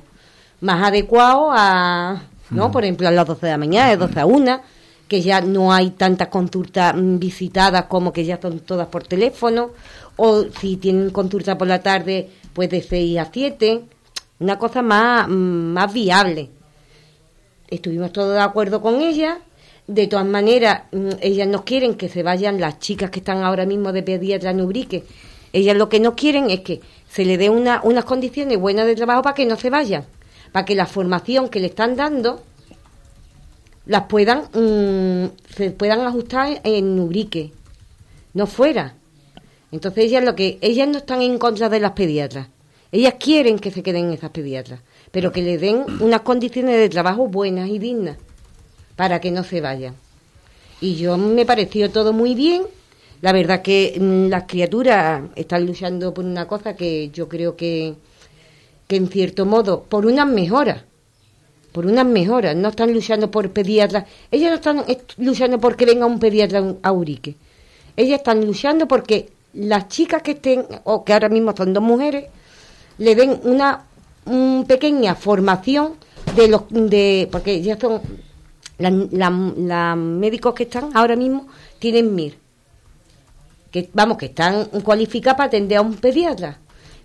[0.60, 2.70] más adecuados a, ¿no?
[2.70, 4.60] Por ejemplo, a las 12 de la mañana, de 12 a 1,
[5.08, 9.70] que ya no hay tantas consultas visitadas como que ya son todas por teléfono,
[10.16, 13.82] o si tienen consulta por la tarde, pues de 6 a 7,
[14.40, 16.50] una cosa más, más viable.
[17.68, 19.38] Estuvimos todos de acuerdo con ella
[19.90, 23.66] de todas maneras, mm, ellas no quieren que se vayan las chicas que están ahora
[23.66, 25.04] mismo de pediatra en Ubrique.
[25.52, 28.94] Ellas lo que no quieren es que se le dé una, unas condiciones buenas de
[28.94, 30.04] trabajo para que no se vayan,
[30.52, 32.42] para que la formación que le están dando
[33.86, 37.52] las puedan mm, se puedan ajustar en Ubrique,
[38.34, 38.94] no fuera.
[39.72, 42.48] Entonces ellas lo que ellas no están en contra de las pediatras.
[42.92, 44.80] Ellas quieren que se queden esas pediatras,
[45.12, 48.16] pero que le den unas condiciones de trabajo buenas y dignas
[48.96, 49.94] para que no se vayan.
[50.80, 52.62] Y yo me pareció todo muy bien.
[53.20, 57.94] La verdad que mm, las criaturas están luchando por una cosa que yo creo que,
[58.90, 60.82] que en cierto modo, por unas mejoras,
[61.70, 64.84] por unas mejoras, no están luchando por pediatras, ellas no están
[65.18, 67.36] luchando porque venga un pediatra a Urique,
[67.96, 72.24] ellas están luchando porque las chicas que estén, o que ahora mismo son dos mujeres,
[72.98, 73.84] le den una
[74.66, 75.92] pequeña formación
[76.34, 78.02] de los, de, porque ya son
[78.76, 81.46] las médicos que están ahora mismo
[81.78, 82.36] tienen MIR,
[83.70, 86.58] que vamos, que están cualificadas para atender a un pediatra,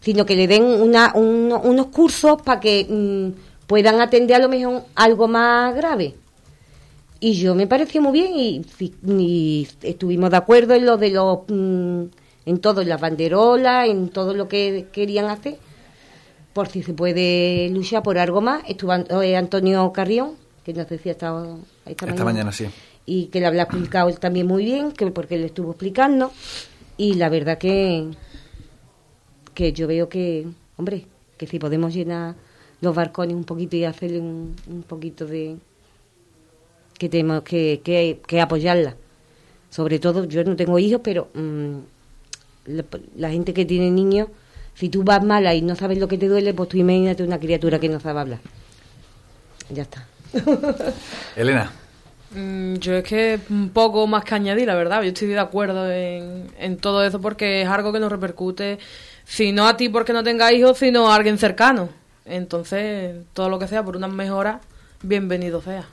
[0.05, 4.83] sino que le den una, unos cursos para que mm, puedan atender a lo mejor
[4.93, 6.13] algo más grave.
[7.19, 12.03] Y yo me pareció muy bien y, estuvimos de acuerdo en lo de los, mm,
[12.45, 15.57] en todo, en las banderolas, en todo lo que querían hacer,
[16.53, 18.61] por si se puede luchar por algo más.
[18.67, 21.33] Estuvo eh, Antonio Carrión, que nos decía esta,
[21.87, 22.67] esta, mañana, sí.
[23.07, 26.31] Y que le había explicado él también muy bien, que porque le estuvo explicando.
[26.95, 28.11] Y la verdad que,
[29.55, 30.45] que yo veo que,
[30.77, 32.35] hombre, que si podemos llenar
[32.81, 34.55] los barcones un poquito y hacerle un,
[34.87, 35.57] poquito de...
[36.99, 38.95] que tenemos que, que, apoyarla.
[39.71, 41.77] Sobre todo, yo no tengo hijos, pero mm,
[43.17, 44.27] la, gente que tiene niños,
[44.75, 47.39] si tú vas mala y no sabes lo que te duele, pues tú imagínate una
[47.39, 48.39] criatura que no sabe hablar.
[49.69, 50.07] Ya está.
[51.35, 51.71] Elena.
[52.35, 55.01] Mm, yo es que un poco más que añadir, la verdad.
[55.01, 58.77] Yo estoy de acuerdo en, todo eso porque es algo que nos repercute,
[59.25, 61.89] si no a ti porque no tengas hijos, sino a alguien cercano.
[62.25, 64.61] Entonces, todo lo que sea por unas mejoras,
[65.03, 65.85] bienvenido sea.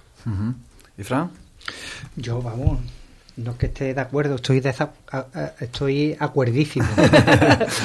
[0.97, 1.31] ¿Y Fran?
[2.17, 2.79] Yo, vamos,
[3.37, 4.75] no es que esté de acuerdo, estoy de
[5.61, 6.87] estoy acuerdísimo.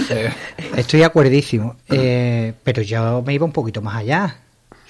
[0.75, 1.75] estoy acuerdísimo.
[1.89, 4.37] Eh, pero yo me iba un poquito más allá.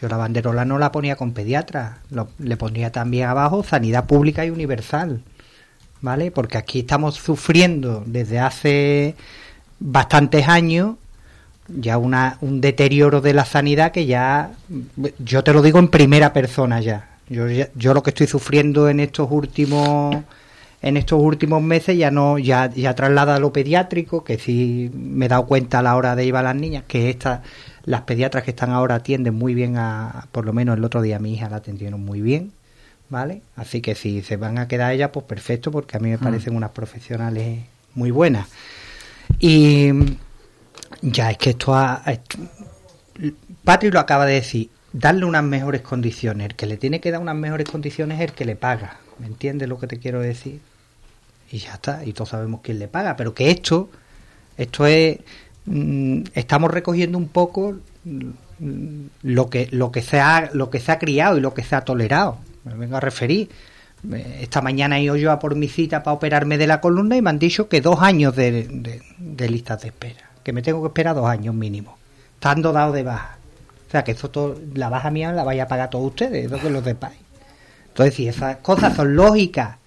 [0.01, 1.99] Yo la banderola no la ponía con pediatra,
[2.39, 5.23] le ponía también abajo sanidad pública y universal,
[6.01, 6.29] ¿vale?
[6.29, 9.15] Porque aquí estamos sufriendo desde hace
[9.79, 10.95] bastantes años
[11.67, 14.51] ya una, un deterioro de la sanidad que ya,
[15.19, 17.09] yo te lo digo en primera persona ya.
[17.29, 20.15] Yo, yo lo que estoy sufriendo en estos últimos
[20.81, 25.25] en estos últimos meses ya no ya ya traslada a lo pediátrico que sí me
[25.25, 27.41] he dado cuenta a la hora de ir a las niñas que esta
[27.87, 31.19] las pediatras que están ahora atienden muy bien a, por lo menos el otro día
[31.19, 32.51] mi hija la atendieron muy bien,
[33.07, 33.41] ¿vale?
[33.55, 36.19] Así que si se van a quedar ellas, pues perfecto, porque a mí me mm.
[36.19, 37.63] parecen unas profesionales
[37.95, 38.49] muy buenas.
[39.39, 39.91] Y
[41.01, 42.03] ya es que esto ha...
[43.63, 46.49] Patri lo acaba de decir, darle unas mejores condiciones.
[46.49, 48.99] El que le tiene que dar unas mejores condiciones es el que le paga.
[49.19, 50.61] ¿Me entiendes lo que te quiero decir?
[51.51, 53.15] Y ya está, y todos sabemos quién le paga.
[53.15, 53.89] Pero que esto,
[54.57, 55.19] esto es
[55.67, 60.93] Mm, estamos recogiendo un poco mm, lo que lo que se ha lo que se
[60.93, 63.49] ha criado y lo que se ha tolerado me vengo a referir
[64.13, 67.21] esta mañana he ido yo a por mi cita para operarme de la columna y
[67.21, 70.87] me han dicho que dos años de, de, listas de espera que me tengo que
[70.87, 71.97] esperar dos años mínimo
[72.35, 73.37] estando dado de baja.
[73.87, 76.59] O sea que eso todo, la baja mía la vaya a pagar todos ustedes lo
[76.59, 77.19] que los país
[77.87, 79.77] entonces si esas cosas son lógicas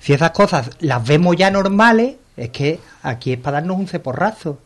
[0.00, 4.58] si esas cosas las vemos ya normales es que aquí es para darnos un ceporrazo.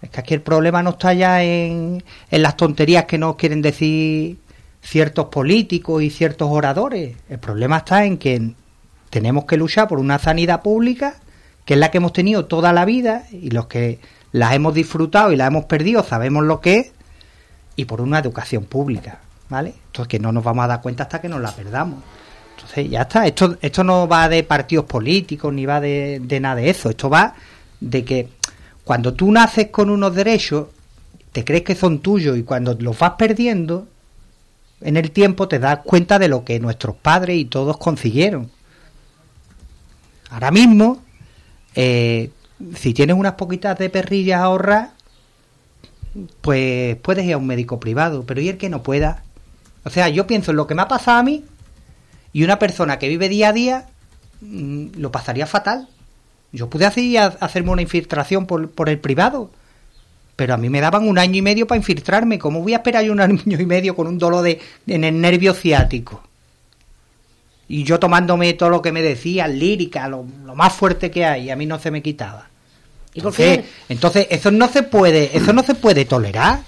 [0.00, 3.62] Es que aquí el problema no está ya en, en las tonterías que nos quieren
[3.62, 4.38] decir
[4.82, 7.16] ciertos políticos y ciertos oradores.
[7.28, 8.52] El problema está en que
[9.10, 11.16] tenemos que luchar por una sanidad pública,
[11.64, 14.00] que es la que hemos tenido toda la vida y los que
[14.32, 16.92] las hemos disfrutado y la hemos perdido sabemos lo que es.
[17.74, 19.74] y por una educación pública, ¿vale?
[19.86, 22.02] Entonces que no nos vamos a dar cuenta hasta que nos la perdamos.
[22.56, 26.56] Entonces ya está, esto, esto no va de partidos políticos ni va de, de nada
[26.56, 27.34] de eso, esto va
[27.80, 28.28] de que
[28.84, 30.66] cuando tú naces con unos derechos,
[31.32, 33.88] te crees que son tuyos y cuando los vas perdiendo,
[34.84, 38.50] en el tiempo te das cuenta de lo que nuestros padres y todos consiguieron.
[40.30, 41.02] Ahora mismo,
[41.74, 42.30] eh,
[42.74, 44.90] si tienes unas poquitas de perrillas ahorrar,
[46.40, 49.22] pues puedes ir a un médico privado, pero ¿y el que no pueda?
[49.84, 51.44] O sea, yo pienso en lo que me ha pasado a mí
[52.32, 53.86] y una persona que vive día a día
[54.40, 55.88] mm, lo pasaría fatal.
[56.52, 59.50] Yo pude hacer, hacerme una infiltración por, por el privado,
[60.42, 62.36] pero a mí me daban un año y medio para infiltrarme.
[62.36, 65.20] ¿Cómo voy a esperar yo un año y medio con un dolor de, en el
[65.20, 66.20] nervio ciático?
[67.68, 71.44] Y yo tomándome todo lo que me decían, lírica, lo, lo más fuerte que hay,
[71.44, 72.48] y a mí no se me quitaba.
[73.14, 76.58] ¿Y por Entonces, qué entonces eso no se puede, eso no se puede tolerar.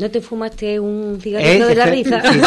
[0.00, 2.22] No te fumaste un Eh, cigarrillo de la es que- risa?
[2.32, 2.40] sí.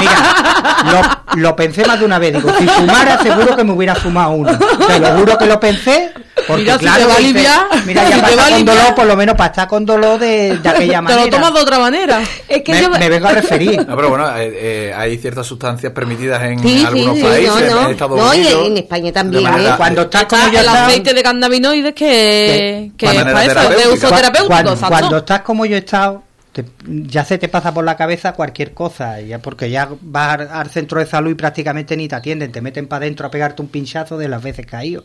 [0.00, 2.34] Mira, lo, lo pensé más de una vez.
[2.34, 4.58] Digo, si fumara, seguro que me hubiera fumado uno.
[4.86, 6.12] Te lo juro que lo pensé.
[6.46, 8.52] Porque, Mira, si claro, te va a dice, aliviar, mira, si ya te para estar
[8.52, 11.24] con dolor, por lo menos para estar con dolor de, de aquella Te manera.
[11.24, 12.20] lo tomas de otra manera.
[12.48, 12.90] Es que me, yo...
[12.90, 13.86] me vengo a referir.
[13.86, 14.52] No, pero bueno, eh,
[14.88, 17.84] eh, hay ciertas sustancias permitidas en Sí, sí, algunos sí, países, no, no.
[17.86, 18.66] en Estados No, y Unidos.
[18.66, 19.76] en España también, manera- ¿eh?
[19.76, 23.68] Cuando estás como Está yo el estaba- aceite de cannabinoides que, que es para eso,
[23.68, 24.88] de uso terapéutico.
[24.88, 26.22] cuando estás como yo he estado,
[26.62, 30.48] te- ya se te pasa por la cabeza cualquier cosa, ya porque ya vas al,
[30.50, 33.62] al centro de salud y prácticamente ni te atienden, te meten para adentro a pegarte
[33.62, 35.04] un pinchazo de las veces caído.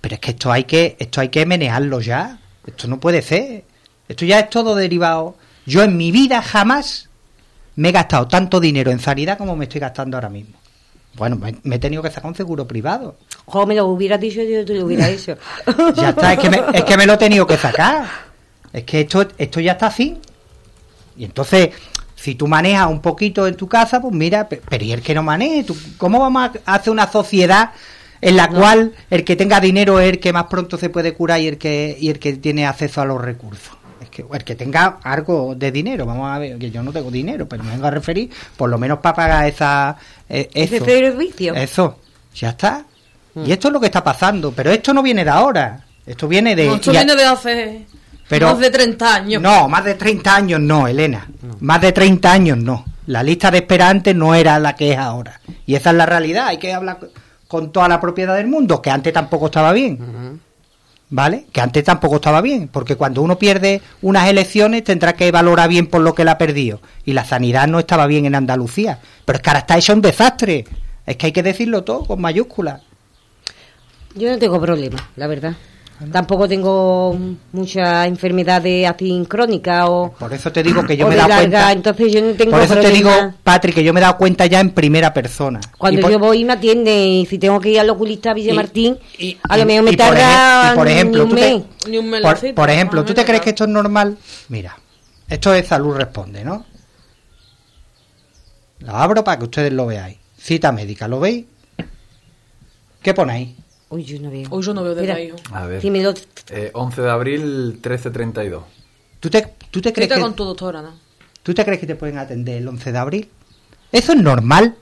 [0.00, 2.38] Pero es que esto hay que, esto hay que menearlo ya.
[2.66, 3.64] Esto no puede ser.
[4.08, 5.36] Esto ya es todo derivado.
[5.64, 7.08] Yo en mi vida jamás
[7.76, 10.58] me he gastado tanto dinero en sanidad como me estoy gastando ahora mismo.
[11.14, 13.16] Bueno, me, me he tenido que sacar un seguro privado.
[13.44, 15.36] Jo, me lo hubieras dicho, yo te lo hubiera hecho.
[15.94, 18.06] Ya está, es que, me, es que me lo he tenido que sacar.
[18.72, 20.18] Es que esto, esto ya está así.
[21.16, 21.70] Y entonces,
[22.16, 25.14] si tú manejas un poquito en tu casa, pues mira, pe- pero ¿y el que
[25.14, 25.64] no maneje?
[25.64, 27.70] ¿Tú- ¿Cómo vamos a hacer una sociedad
[28.20, 31.40] en la cual el que tenga dinero es el que más pronto se puede curar
[31.40, 33.76] y el que, y el que tiene acceso a los recursos?
[34.00, 37.10] Es que el que tenga algo de dinero, vamos a ver, que yo no tengo
[37.10, 39.96] dinero, pero me vengo a referir, por lo menos para pagar esa,
[40.28, 40.84] eh, Ese eso.
[40.84, 41.54] servicio.
[41.54, 41.98] Eso,
[42.34, 42.84] ya está.
[43.34, 45.84] Y esto es lo que está pasando, pero esto no viene de ahora.
[46.04, 46.66] Esto viene de.
[46.66, 47.86] No, esto viene de hace
[48.38, 49.42] pero- más de 30 años.
[49.42, 51.28] No, más de 30 años no, Elena.
[51.60, 52.84] Más de 30 años no.
[53.06, 55.40] La lista de espera antes no era la que es ahora.
[55.66, 56.46] Y esa es la realidad.
[56.46, 56.98] Hay que hablar
[57.48, 60.40] con toda la propiedad del mundo, que antes tampoco estaba bien.
[61.10, 61.44] ¿Vale?
[61.52, 62.68] Que antes tampoco estaba bien.
[62.68, 66.38] Porque cuando uno pierde unas elecciones tendrá que valorar bien por lo que la ha
[66.38, 66.80] perdido.
[67.04, 68.98] Y la sanidad no estaba bien en Andalucía.
[69.24, 70.64] Pero es que ahora está hecho un desastre.
[71.04, 72.80] Es que hay que decirlo todo con mayúsculas.
[74.14, 75.54] Yo no tengo problema, la verdad.
[76.10, 77.16] Tampoco tengo
[77.52, 81.70] mucha enfermedades así crónicas o, Por eso te digo que yo me he dado cuenta.
[81.70, 83.10] entonces yo no tengo Por eso te digo,
[83.44, 85.60] Patrick, que yo me he dado cuenta ya en primera persona.
[85.78, 88.52] Cuando por- yo voy me atiende y si tengo que ir al oculista a Villa
[88.52, 91.62] y- Martín, y- a lo mejor me tarda por ejemplo, ni un tú te- mes.
[91.88, 94.16] Ni un Por, melocito, por ejemplo, ¿tú te crees que esto es normal?
[94.48, 94.76] Mira,
[95.28, 96.64] esto es salud responde, ¿no?
[98.80, 100.16] Lo abro para que ustedes lo veáis.
[100.36, 101.44] Cita médica, ¿lo veis?
[103.02, 103.50] ¿Qué ponéis?
[103.92, 104.48] Uy, yo no veo.
[104.48, 105.30] Hoy yo no veo ahí.
[105.52, 105.82] A ver.
[105.82, 106.14] si me lo...
[106.48, 108.62] Eh, 11 de abril, 13.32.
[109.20, 110.94] ¿Tú te, tú te crees que, con tu doctora, ¿no?
[111.42, 113.28] ¿Tú te crees que te pueden atender el 11 de abril?
[113.92, 114.76] Eso es normal.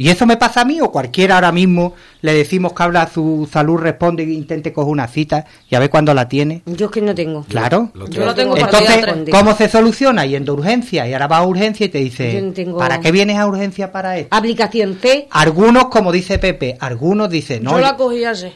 [0.00, 3.46] ¿Y eso me pasa a mí o cualquiera ahora mismo le decimos que habla su
[3.52, 6.62] salud responde e intente coger una cita y a ver cuándo la tiene?
[6.64, 7.44] Yo es que no tengo.
[7.44, 7.90] Claro.
[7.92, 9.28] Lo Yo lo tengo para Entonces, día tres.
[9.30, 10.24] ¿cómo se soluciona?
[10.24, 11.06] Yendo a urgencia.
[11.06, 13.46] Y ahora va a urgencia y te Yo dice, no tengo- ¿para qué vienes a
[13.46, 14.34] urgencia para esto?
[14.34, 18.54] Aplicación C, Algunos, como dice Pepe, algunos dicen, no, yo la cogí ayer.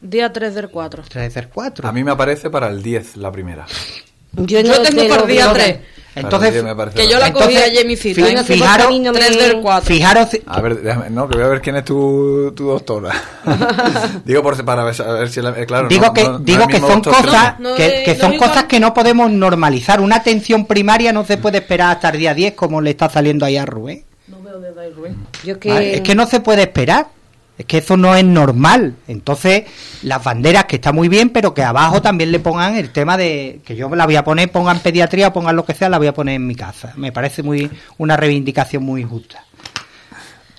[0.00, 1.02] Día 3 del 4.
[1.08, 1.88] tres ser cuatro.
[1.88, 3.66] A mí me aparece para el 10 la primera.
[4.32, 5.54] yo no Yo tengo lo el día digo.
[5.54, 5.78] 3.
[6.16, 8.14] Entonces, Para el 10 me aparece Que yo la cogí Entonces, ayer mi cita.
[8.14, 9.86] fi- Yo no sé por qué fijaros- a me- 3 del 4.
[9.86, 13.12] Fijaros, A ver, déjame, no, que voy a ver quién es tu, tu doctora.
[14.24, 15.88] Digo por para ver, a ver si la, eh, claro.
[15.88, 18.38] digo no- que, no- digo que son cosas, No, no que, es- que no son
[18.38, 20.00] cosas que no podemos normalizar.
[20.00, 23.44] Una atención primaria no se puede esperar hasta el día 10 como le está saliendo
[23.44, 24.04] ahí a Rubén.
[24.28, 25.16] No veo desde ahí, Rubén.
[25.44, 25.68] Yo es que...
[25.68, 25.94] ¿vale?
[25.96, 27.08] Es que no se puede esperar.
[27.58, 28.96] Es que eso no es normal.
[29.08, 29.64] Entonces,
[30.02, 33.60] las banderas que está muy bien, pero que abajo también le pongan el tema de
[33.64, 36.14] que yo la voy a poner, pongan pediatría pongan lo que sea, la voy a
[36.14, 36.92] poner en mi casa.
[36.96, 39.45] Me parece muy una reivindicación muy justa.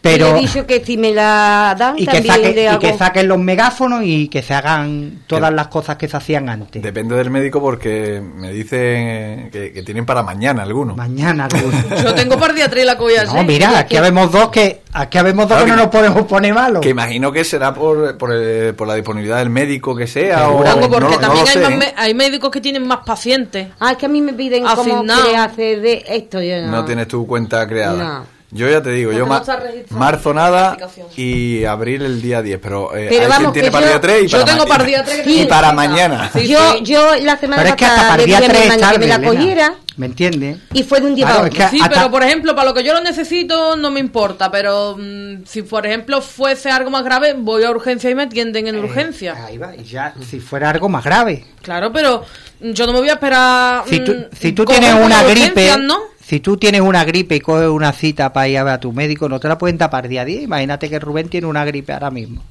[0.01, 2.65] Pero- Y he dicho que si me la dan, y que, también saque- le y
[2.67, 2.79] hago...
[2.79, 6.81] que saquen los megáfonos y que se hagan todas las cosas que se hacían antes.
[6.81, 10.95] Depende del médico porque me dicen que, que tienen para mañana algunos.
[10.95, 11.77] Mañana alguno.
[12.03, 13.35] Yo tengo para el día 3 la que voy a hacer.
[13.35, 16.27] No, mira, aquí habemos dos que aquí habemos dos Claro que no que- nos podemos
[16.27, 16.81] poner malos.
[16.81, 20.49] Que imagino que será por, por, el- por la disponibilidad del médico que sea.
[20.49, 21.93] O, porque no, también hay, sé, más ¿eh?
[21.97, 23.67] hay médicos que tienen más pacientes.
[23.79, 25.35] Ah, es que a mí me piden cómo Asignado.
[25.37, 26.41] hacer de esto.
[26.41, 26.67] Yo no.
[26.71, 28.23] No tienes tu cuenta creada.
[28.49, 29.43] Yo ya te digo, yo no
[29.89, 30.77] marzo nada
[31.17, 33.99] y abril el día 10, pero, eh, Pero hay vamos, quien tiene para el yo-
[33.99, 36.29] día 3 y yo para tengo para día 3 que y para mañana.
[36.31, 36.83] Sí, yo, sí.
[36.85, 38.63] yo la semana Pero es que hasta pasada para día dije a mi 3 es
[38.63, 40.57] hermana que tarde, me la cogiera ¿Me entiendes?
[40.73, 41.65] y fue de un día Claro, para es otro.
[41.71, 44.49] que Sí, hasta- pero por ejemplo, para lo que yo lo necesito no me importa,
[44.49, 48.67] pero mm, si por ejemplo fuese algo más grave, voy a urgencia y me atienden
[48.67, 49.33] en urgencia.
[49.33, 51.45] Eh, Ahí va, y ya, si fuera algo más grave.
[51.61, 52.23] Claro, pero
[52.61, 53.83] mm, yo no me voy a esperar.
[53.89, 55.97] Si tú, mm, si tú tienes una gripe, ¿no?
[56.27, 58.91] Si tú tienes una gripe y coges una cita para ir a ver a tu
[58.91, 60.41] médico, no te la pueden tapar día a día.
[60.41, 62.43] Imagínate que Rubén tiene una gripe ahora mismo.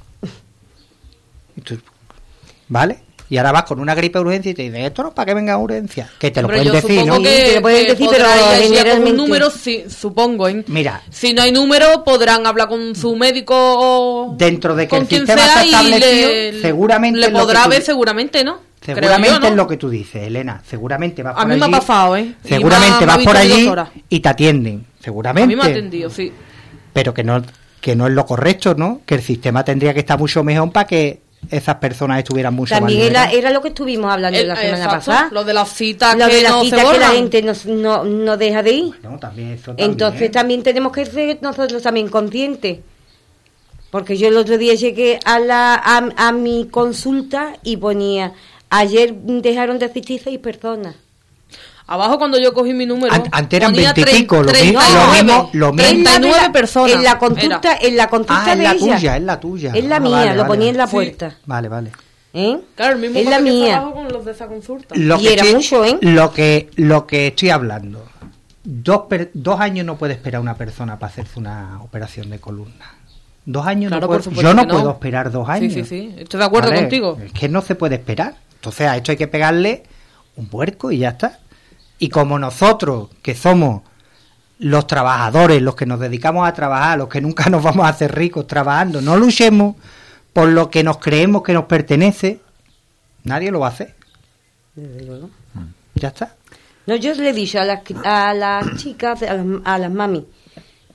[1.57, 1.79] Y tú-
[2.69, 2.99] ¿Vale?
[3.29, 5.27] Y ahora vas con una gripe de urgencia y te dicen, esto no es para
[5.27, 6.09] que venga a urgencia.
[6.19, 7.21] Que te lo Pero pueden yo decir, ¿no?
[7.21, 8.25] que, Sí, te lo pueden que decir, pero
[8.57, 10.49] generalmente- un número, sí, supongo.
[10.49, 10.65] ¿eh?
[10.69, 15.01] Mira, Si no hay número, podrán hablar con su médico o Dentro de que con
[15.03, 18.61] el quien sistema sea está establecido, le, seguramente le podrá tú- ver seguramente, ¿no?
[18.95, 19.47] Seguramente yo, ¿no?
[19.49, 20.63] es lo que tú dices, Elena.
[20.67, 22.35] Seguramente vas A por mí me ha allí, pasado, ¿eh?
[22.45, 23.71] Seguramente me ha- vas por allí
[24.09, 24.87] y te atienden.
[25.01, 25.47] A Seguramente.
[25.49, 26.33] mí me ha atendido, sí.
[26.93, 27.43] pero que no
[27.81, 29.03] que no es lo correcto, ¿no?
[29.07, 31.21] Que el sistema tendría que estar mucho mejor para que
[31.51, 34.77] esas personas estuvieran mucho También más era, era lo que estuvimos hablando El- la semana
[34.79, 35.29] exacto, pasada.
[35.31, 37.53] Lo de las citas Lo que de la no cita se que la gente no,
[37.67, 38.95] no, no deja de ir.
[39.05, 39.91] No, también eso también.
[39.91, 42.79] Entonces también tenemos que ser nosotros también conscientes.
[43.91, 48.33] Porque yo el otro día llegué a, la, a, a mi consulta y ponía,
[48.71, 50.95] ayer dejaron de asistir seis personas.
[51.89, 53.13] Abajo cuando yo cogí mi número.
[53.15, 55.89] An- antes eran ponía 20 y pico, lo mismo- 39, lo mismo- lo mismo.
[55.89, 56.93] 39 En la- personas.
[56.93, 57.89] En la consulta, era.
[57.89, 58.97] en la consulta Ah, es de la ella.
[58.97, 59.73] tuya, es la tuya.
[59.73, 60.49] Es la Ah, mía, vale, lo vale.
[60.49, 60.93] ponía en la Sí.
[60.93, 61.37] puerta.
[61.47, 61.93] Vale, vale.
[62.35, 62.59] ¿Eh?
[62.75, 63.77] Claro, el mismo es la mía.
[63.77, 64.95] abajo con los de esa consulta.
[64.99, 65.99] Lo Y que era estoy- mucho, ¿eh?
[66.03, 68.05] Lo que, lo que estoy hablando.
[68.65, 72.95] Dos, per- dos años no puede esperar una persona para hacerse una operación de columna.
[73.45, 74.69] Dos años Claro, no puedo, yo no no.
[74.69, 75.73] puedo esperar dos Sí, años.
[75.73, 76.15] sí, sí.
[76.19, 77.17] Estoy de acuerdo contigo.
[77.25, 78.35] Es que no se puede esperar.
[78.67, 79.85] Entonces a esto hay que pegarle
[80.35, 81.39] un puerco y ya está.
[82.01, 83.83] Y como nosotros, que somos
[84.59, 88.13] los trabajadores, los que nos dedicamos a trabajar, los que nunca nos vamos a hacer
[88.13, 89.77] ricos trabajando, no luchemos
[90.33, 92.41] por lo que nos creemos que nos pertenece,
[93.23, 93.95] nadie lo va a hacer.
[94.75, 95.31] Desde luego.
[95.95, 96.35] Ya está.
[96.87, 100.27] No, yo le he dicho a las, a las chicas, a las, a las mami,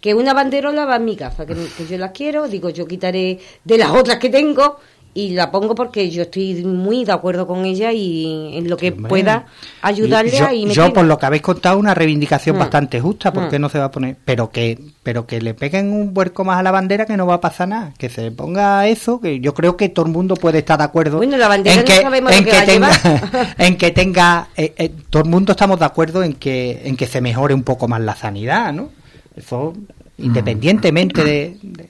[0.01, 3.39] que una banderola va en mi casa, que, que yo la quiero, digo, yo quitaré
[3.63, 4.77] de las otras que tengo
[5.13, 8.89] y la pongo porque yo estoy muy de acuerdo con ella y en lo que
[8.91, 9.10] Hombre.
[9.10, 9.45] pueda
[9.82, 12.60] ayudarle Y yo, ahí me yo, por lo que habéis contado, una reivindicación Mm.
[12.60, 13.62] bastante justa, ¿por qué Mm.
[13.62, 14.15] no se va a poner?
[14.24, 17.36] Pero que, pero que le peguen un vuelco más a la bandera que no va
[17.36, 20.60] a pasar nada, que se ponga eso, que yo creo que todo el mundo puede
[20.60, 21.17] estar de acuerdo.
[21.17, 23.56] Bueno, la bandera en no que, sabemos en lo que que va a tenga, llevar.
[23.58, 27.06] en que tenga, eh, eh, todo el mundo estamos de acuerdo en que, en que
[27.08, 28.89] se mejore un poco más la sanidad, ¿no?
[29.36, 29.74] Eso,
[30.17, 31.89] independientemente de, de,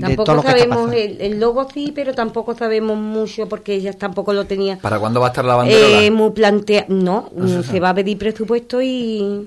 [0.00, 3.92] Tampoco lo que está sabemos, el, el logo sí, pero tampoco sabemos mucho porque ella
[3.92, 6.02] tampoco lo tenía ¿Para cuándo va a estar la banderola?
[6.02, 6.86] eh, muy planteado.
[6.88, 7.30] No,
[7.70, 9.46] se va a pedir presupuesto y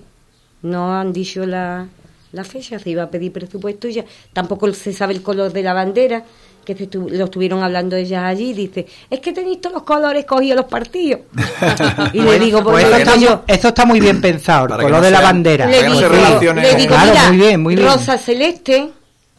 [0.62, 1.88] no han dicho la,
[2.32, 5.62] la fecha, se iba a pedir presupuesto y ya tampoco se sabe el color de
[5.64, 6.24] la bandera,
[6.66, 10.26] que se estu- lo estuvieron hablando ellas allí, dice, es que tenéis todos los colores
[10.26, 11.22] cogidos los partidos.
[12.14, 13.42] y le digo, Pues porque eso, está, yo...
[13.48, 15.66] eso está muy bien pensado, el color no de la bandera.
[15.68, 17.88] Le no digo, se relacione- le digo, Claro, mira, muy bien, muy bien.
[17.88, 18.90] rosa celeste,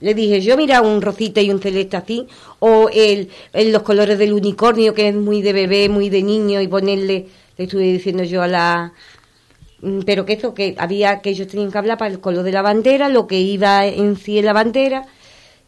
[0.01, 2.27] le dije yo, mira, un rosita y un celeste así,
[2.59, 6.69] o el, los colores del unicornio, que es muy de bebé, muy de niño, y
[6.69, 8.93] ponerle, le estuve diciendo yo a la...
[9.83, 12.53] mm, Pero que eso, que había, que ellos tenían que hablar para el color de
[12.53, 15.07] la bandera, lo que iba en sí en la bandera,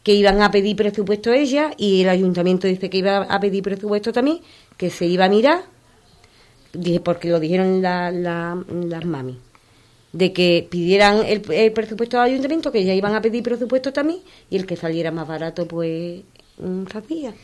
[0.02, 4.12] que iban a pedir presupuesto ella, y el ayuntamiento dice que iba a pedir presupuesto
[4.12, 4.40] también,
[4.76, 5.62] que se iba a mirar,
[6.72, 9.38] dije, porque lo dijeron la- la- las mami
[10.12, 14.20] de que pidieran el, el presupuesto al ayuntamiento, que ya iban a pedir presupuesto también,
[14.50, 16.22] y el que saliera más barato, pues,
[16.58, 17.34] mm, se hacía.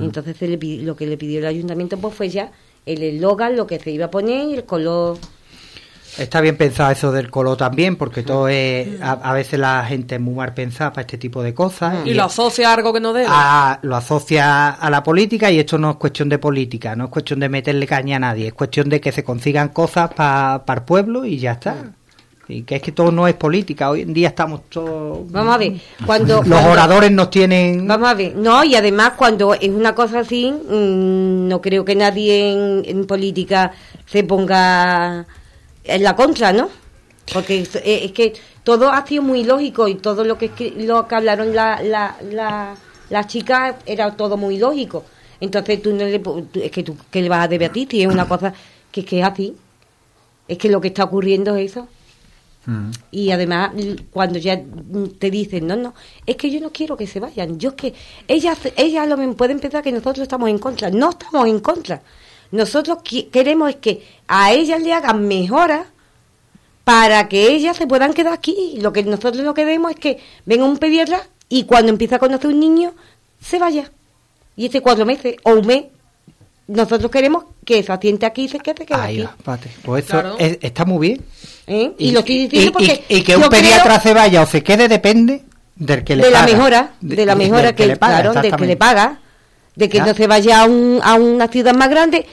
[0.00, 2.50] Y entonces se le pi- lo que le pidió el ayuntamiento, pues fue ya
[2.86, 5.16] el eslogan, lo que se iba a poner y el color.
[6.18, 9.00] Está bien pensado eso del color también, porque todo es.
[9.02, 12.06] A, a veces la gente es muy mal pensada para este tipo de cosas.
[12.06, 13.26] Y lo asocia a algo que no debe.
[13.28, 17.10] a- lo asocia a la política y esto no es cuestión de política, no es
[17.10, 20.82] cuestión de meterle caña a nadie, es cuestión de que se consigan cosas para el
[20.82, 21.92] pueblo y ya está.
[22.48, 25.30] Y que es que todo no es política, hoy en día estamos todos...
[25.32, 25.72] Vamos a ver,
[26.06, 26.36] cuando.
[26.44, 27.86] Los cuando- oradores nos tienen...
[27.88, 31.96] Vamos a ver, no, y además cuando es una cosa así, mm, no creo que
[31.96, 33.72] nadie en, en política
[34.06, 35.26] se ponga
[35.82, 36.68] en la contra, ¿no?
[37.32, 41.14] Porque es, es que todo ha sido muy lógico y todo lo que lo que
[41.16, 42.76] hablaron la, la, la,
[43.10, 45.04] las chicas era todo muy lógico.
[45.40, 46.20] Entonces tú no le,
[46.64, 48.54] es que tú que le vas a ti, si es una cosa
[48.92, 49.56] que, que es así.
[50.46, 51.88] Es que lo que está ocurriendo es eso.
[52.66, 52.90] Mm.
[53.12, 55.94] Y además, l- cuando ya mm, te dicen, no, no,
[56.26, 57.58] es que yo no quiero que se vayan.
[57.58, 57.94] Yo es que
[58.28, 60.90] ellas, ellas lo pueden pensar que nosotros estamos en contra.
[60.90, 62.02] No estamos en contra.
[62.50, 65.86] Nosotros qui- queremos es que a ellas le hagan mejoras
[66.84, 68.78] para que ellas se puedan quedar aquí.
[68.80, 72.18] Lo que nosotros lo que queremos es que venga un pediatra y cuando empieza a
[72.18, 72.94] conocer un niño,
[73.40, 73.90] se vaya.
[74.56, 75.84] Y este cuatro meses o un mes,
[76.68, 79.26] nosotros queremos que se asiente aquí y se quede, quede Ahí aquí.
[79.26, 79.70] va, Pate.
[79.84, 80.36] Pues eso Claro.
[80.38, 81.24] es- está muy bien.
[81.66, 81.92] ¿Eh?
[81.98, 84.46] Y, lo estoy diciendo y- porque y- y que un pediatra creo- se vaya o
[84.46, 85.42] se quede depende
[85.74, 88.66] del que le de la mejora, de, la mejora que, le paga, claro, de que
[88.66, 89.18] le paga,
[89.74, 90.06] de que Ya.
[90.06, 92.24] no se vaya a, un, a una ciudad más grande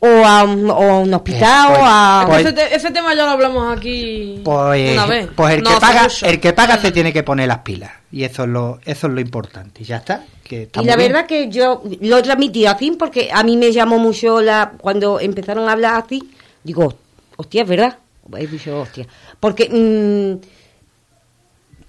[0.00, 2.24] o a un, o a un hospital pues- o a...
[2.26, 5.28] pues- ese, te- ese tema ya lo hablamos aquí Pues, una vez.
[5.34, 6.26] pues el No que paga, mucho.
[6.26, 9.12] el que paga se tiene que poner las pilas y eso es lo, eso es
[9.12, 9.82] lo importante.
[9.82, 10.24] Y ya está.
[10.42, 11.12] Que está y la bien.
[11.12, 15.68] verdad que yo lo transmití así porque a mí me llamó mucho la cuando empezaron
[15.68, 16.28] a hablar así,
[16.64, 16.92] digo,
[17.36, 17.96] hostia, es verdad.
[18.36, 19.06] He dicho, hostia.
[19.38, 20.46] Porque mm,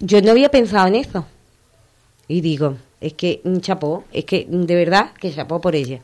[0.00, 1.26] yo no había pensado en eso.
[2.28, 6.00] Y digo, es que, mm, chapó, es que mm, de verdad que chapó por ella.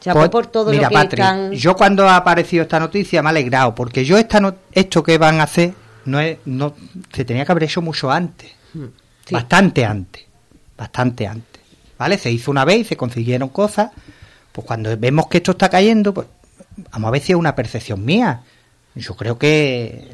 [0.00, 1.52] Chapó Pues, por todo mira, lo que Patri, están...
[1.52, 5.18] yo cuando ha aparecido esta noticia me ha alegrado, porque yo esta no- esto que
[5.18, 5.74] van a hacer
[6.04, 6.74] no es, no
[7.12, 8.84] se tenía que haber hecho mucho antes, Mm,
[9.26, 9.34] sí.
[9.34, 10.24] bastante antes,
[10.76, 11.62] bastante antes,
[11.98, 12.16] ¿vale?
[12.16, 13.90] Se hizo una vez y se consiguieron cosas,
[14.52, 16.26] pues cuando vemos que esto está cayendo, pues
[16.92, 18.42] vamos a ver si es una percepción mía.
[18.94, 20.08] Yo creo que,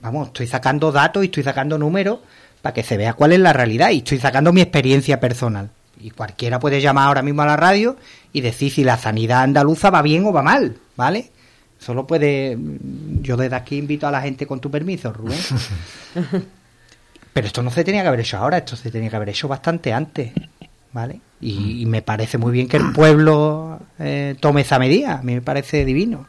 [0.00, 2.20] vamos, estoy sacando datos y estoy sacando números
[2.62, 5.70] para que se vea cuál es la realidad y estoy sacando mi experiencia personal.
[6.00, 7.96] Y cualquiera puede llamar ahora mismo a la radio
[8.32, 11.30] y decir si la sanidad andaluza va bien o va mal, ¿vale?
[11.78, 12.56] Solo puede.
[13.20, 15.38] Yo desde aquí invito a la gente con tu permiso, Rubén.
[17.32, 19.46] Pero esto no se tenía que haber hecho ahora, esto se tenía que haber hecho
[19.46, 20.32] bastante antes,
[20.92, 21.20] ¿vale?
[21.40, 25.34] Y, y me parece muy bien que el pueblo eh, tome esa medida, a mí
[25.34, 26.26] me parece divino.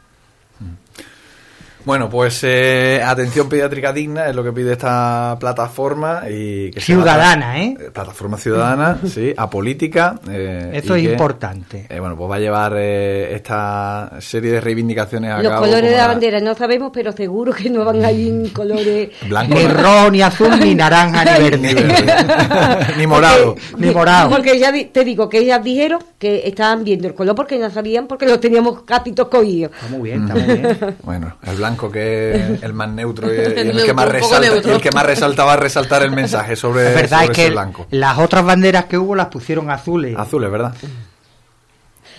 [1.84, 7.46] Bueno, pues eh, atención pediátrica digna es lo que pide esta plataforma y que Ciudadana,
[7.54, 7.76] una- ¿eh?
[7.92, 10.20] Plataforma ciudadana, sí, apolítica.
[10.30, 11.86] eh, Eso es que, importante.
[11.88, 15.64] eh, bueno, pues va a llevar eh, esta serie de reivindicaciones a Los cabo.
[15.64, 19.08] colores de la bandera no sabemos, pero seguro que no van a ir en colores...
[19.28, 19.54] Blanco.
[19.54, 21.74] Ni rojo, ni azul, ni naranja, ni Ni verde.
[21.74, 22.94] verde.
[22.98, 23.54] Ni morado.
[23.70, 24.28] Porque- Ni morado.
[24.30, 27.70] Porque ya di- te digo que ellas dijeron que estaban viendo el color porque no
[27.70, 29.72] sabían porque los teníamos casi todos cogidos.
[29.74, 30.96] Está muy bien, está muy bien.
[31.02, 34.72] Bueno, el blanco que es el más neutro y, y el, que más resalta, neutro.
[34.72, 37.38] y el que más resalta va a resaltar el mensaje sobre, Es verdad, sobre es
[37.38, 37.86] ese que blanco.
[37.90, 40.16] las otras banderas que hubo las pusieron azules.
[40.18, 40.74] Azules, ¿verdad?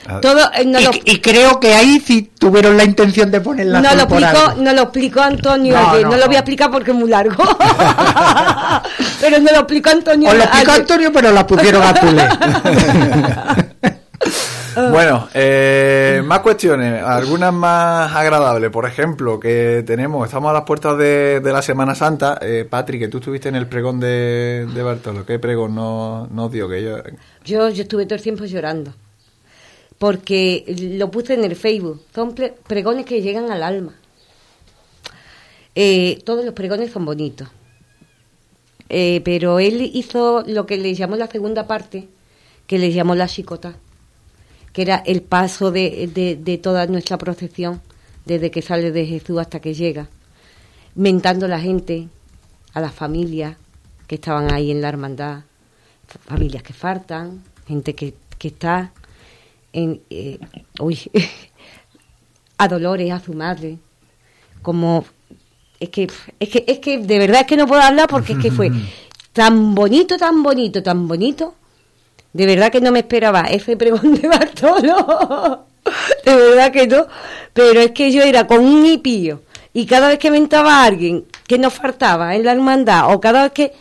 [0.08, 3.40] Ah, Todo, eh, no, Y, lo, y creo que ahí sí tuvieron la intención de
[3.40, 6.04] ponerla no lo explicó, no lo explicó Antonio No, ayer.
[6.06, 7.36] no, No, lo voy a explicar porque es muy largo.
[9.22, 10.34] pero no lo explicó Antonio.
[10.34, 10.82] Lo explicó ayer.
[10.82, 12.26] Antonio, pero las pusieron azules.
[14.76, 18.70] Bueno, eh, más cuestiones, algunas más agradables.
[18.70, 22.38] Por ejemplo, que tenemos, estamos a las puertas de, de la Semana Santa.
[22.42, 25.26] Eh, Patrick, que tú estuviste en el pregón de, de Bartolo.
[25.26, 26.70] ¿Qué pregón nos, nos dio?
[26.70, 26.98] Que yo,
[27.44, 28.94] Yo, yo estuve todo el tiempo llorando.
[29.98, 30.66] Porque
[30.98, 32.02] lo puse en el Facebook.
[32.14, 33.94] Son pre- pregones que llegan al alma.
[35.76, 37.48] Eh, todos los pregones son bonitos.
[38.90, 42.10] Eh, pero él hizo lo que le llamó la segunda parte,
[42.68, 43.76] que le llamó la chicota,
[44.74, 47.82] que era el paso de, de, de toda nuestra procesión,
[48.26, 50.08] desde que sale de Jesús hasta que llega,
[50.96, 52.08] mentando a la gente,
[52.74, 53.58] a las familias
[54.08, 55.44] que estaban ahí en la hermandad,
[56.26, 58.92] familias que faltan, gente que, que está
[59.74, 60.40] en, eh,
[60.80, 61.00] uy,
[62.58, 63.80] a Dolores, a su madre,
[64.62, 65.06] como
[65.80, 66.10] es que
[66.40, 68.72] es que es que de verdad es que no puedo hablar porque es que fue
[69.34, 71.56] tan bonito, tan bonito, tan bonito.
[72.34, 75.66] De verdad que no me esperaba ese pregón de Bartolo.
[76.26, 77.08] De verdad que no.
[77.54, 79.42] Pero es que yo era con un hipío.
[79.74, 83.44] Y cada vez que mentaba a alguien que nos faltaba en la hermandad, o cada
[83.44, 83.74] vez que.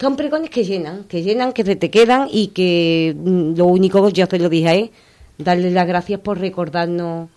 [0.00, 4.08] Son pregones que llenan, que llenan, que se te quedan y que mm, lo único,
[4.10, 4.90] yo te lo dije, es
[5.38, 7.28] darle las gracias por recordarnos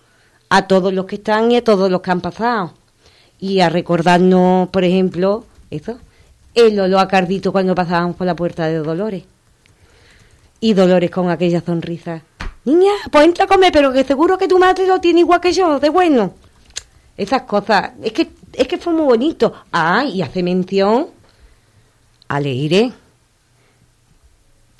[0.50, 2.74] a todos los que están y a todos los que han pasado.
[3.40, 6.00] Y a recordarnos, por ejemplo, eso,
[6.58, 9.24] el olor a cardito cuando pasábamos por la puerta de Dolores.
[10.60, 12.24] Y Dolores con aquella sonrisa.
[12.66, 15.54] Niña, pues entra a comer, pero que seguro que tu madre lo tiene igual que
[15.54, 16.34] yo, de bueno.
[17.16, 19.54] Esas cosas, es que, es que fue muy bonito.
[19.72, 21.08] Ah, y hace mención
[22.28, 22.92] a Leire,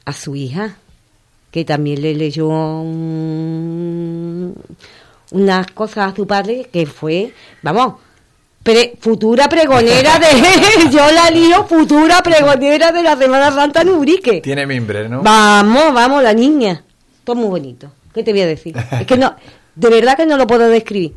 [0.06, 0.78] a su hija,
[1.52, 4.56] que también le leyó un-
[5.32, 7.96] unas cosas a su padre que fue, vamos,
[8.68, 10.90] Pre- futura pregonera de.
[10.92, 14.42] yo la lío, futura pregonera de la Semana Santa en Ubrique.
[14.42, 15.22] Tiene mimbre, ¿no?
[15.22, 16.84] Vamos, vamos, la niña.
[17.24, 17.90] Todo muy bonito.
[18.14, 18.76] ¿Qué te voy a decir?
[19.00, 19.34] Es que no,
[19.74, 21.14] de verdad que no lo puedo describir.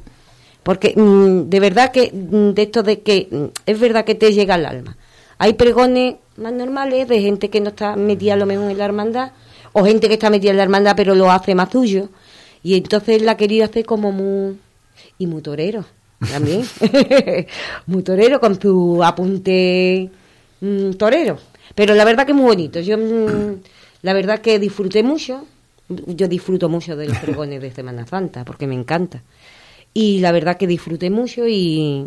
[0.63, 4.33] Porque mm, de verdad que, mm, de esto de que mm, es verdad que te
[4.33, 4.97] llega al alma.
[5.39, 8.85] Hay pregones más normales de gente que no está metida a lo mejor en la
[8.85, 9.33] hermandad,
[9.73, 12.11] o gente que está metida en la hermandad pero lo hace más suyo.
[12.63, 14.57] Y entonces la ha querido hacer como muy.
[15.19, 15.85] y muy torero
[16.29, 16.63] también.
[17.87, 20.11] muy torero con su apunte
[20.61, 21.39] mm, torero.
[21.75, 22.81] Pero la verdad que es muy bonito.
[22.81, 23.61] Yo, mm,
[24.03, 25.47] la verdad que disfruté mucho.
[25.89, 29.23] Yo disfruto mucho de los pregones de Semana Santa porque me encanta.
[29.93, 32.07] Y la verdad que disfruté mucho y,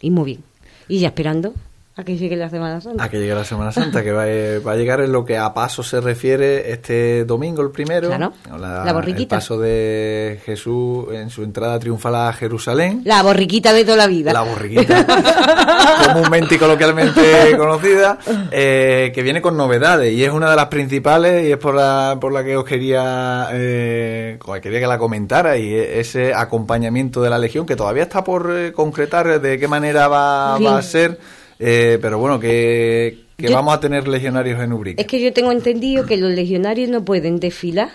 [0.00, 0.44] y muy bien.
[0.88, 1.52] Y ya esperando
[1.98, 3.02] a que llegue la Semana Santa.
[3.02, 5.36] A que llegue la Semana Santa, que va, eh, va a llegar en lo que
[5.36, 8.06] a paso se refiere este domingo, el primero.
[8.08, 9.34] Claro, la borriquita.
[9.34, 13.02] El paso de Jesús en su entrada triunfal a Jerusalén.
[13.04, 14.32] La borriquita de toda la vida.
[14.32, 15.04] La borriquita,
[16.12, 18.18] comúnmente y coloquialmente conocida,
[18.52, 22.16] eh, que viene con novedades y es una de las principales y es por la,
[22.20, 27.38] por la que os quería, eh, quería que la comentara y ese acompañamiento de la
[27.38, 30.64] Legión que todavía está por concretar de qué manera va, Sí.
[30.64, 31.18] va a ser,
[31.58, 35.00] eh, pero bueno, que, que Yo- vamos a tener legionarios en Ubrique.
[35.00, 37.90] Es que yo tengo entendido que los legionarios no pueden desfilar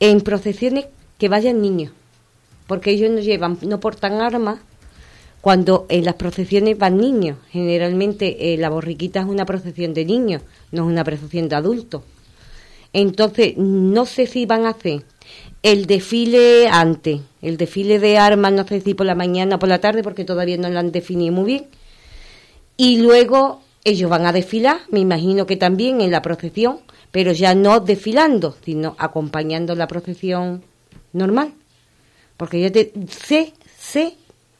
[0.00, 0.86] en procesiones
[1.18, 1.92] que vayan niños,
[2.66, 4.58] porque ellos no llevan, no portan armas
[5.40, 7.36] cuando en las procesiones van niños.
[7.50, 10.42] Generalmente eh, la borriquita es una procesión de niños,
[10.72, 12.02] no es una procesión de adultos.
[12.92, 15.02] Entonces, no sé si van a hacer
[15.62, 19.68] el desfile antes, el desfile de armas, no sé si por la mañana o por
[19.68, 21.66] la tarde, porque todavía no lo han definido muy bien.
[22.76, 26.78] Y luego ellos van a desfilar, me imagino que también en la procesión,
[27.10, 30.62] pero ya no desfilando, sino acompañando la procesión
[31.12, 31.52] normal.
[32.36, 34.14] Porque yo te, sé, sé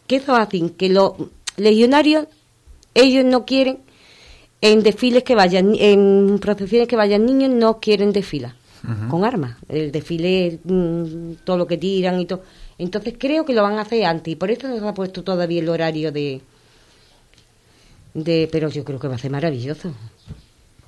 [0.07, 1.15] que eso hacen, que los
[1.57, 2.27] legionarios,
[2.95, 3.79] ellos no quieren,
[4.61, 8.55] en desfiles que vayan, en procesiones que vayan niños, no quieren desfilar
[9.09, 9.57] con armas.
[9.69, 12.43] El desfile es mm, todo lo que tiran y todo.
[12.77, 15.61] Entonces creo que lo van a hacer antes y por eso se ha puesto todavía
[15.61, 16.43] el horario de,
[18.15, 19.93] de pero yo creo que va a ser maravilloso.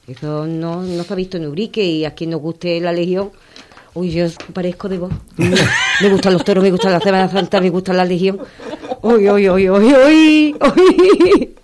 [0.07, 3.33] Eso no, no se ha visto en Urique y a quien nos guste la Legión.
[3.95, 5.13] Uy, yo parezco de vos.
[5.37, 8.39] Me, gustan los toros, me gusta la Semana Santa, me gusta la Legión.
[9.01, 11.55] Uy, uy, uy, uy, uy, uy.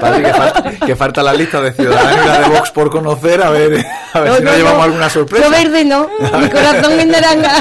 [0.00, 3.42] Padre, que, falta, que falta la lista de ciudadanos y la de Vox por conocer,
[3.42, 5.44] a ver, a ver si nos llevamos alguna sorpresa.
[5.44, 7.52] Yo verde no, mi corazón es naranja.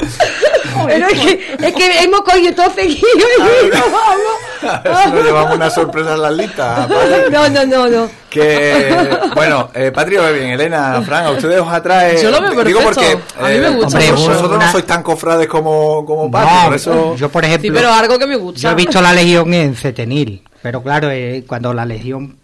[0.86, 3.70] Pero es que, es que hemos cogido todo seguido y
[4.62, 6.88] no A ver si nos llevamos una sorpresa en las listas.
[7.30, 8.10] No, no, no, no.
[8.28, 8.94] Que,
[9.34, 12.22] bueno, eh, Patria, ve bien, Elena, Fran, a ustedes os atrae.
[12.22, 13.18] Yo lo veo Digo porque.
[13.40, 14.28] A mí me gusta hombre, mucho.
[14.28, 17.16] vosotros no sois tan cofrades como, como Patria, por eso.
[17.16, 18.60] yo por ejemplo, Sí, pero algo que me gusta.
[18.60, 22.36] yo he visto la Legión en Cetenil, pero claro, eh, cuando la Legión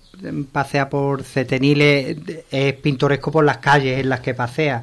[0.50, 2.16] pasea por Cetenil es,
[2.50, 4.82] es pintoresco por las calles en las que pasea,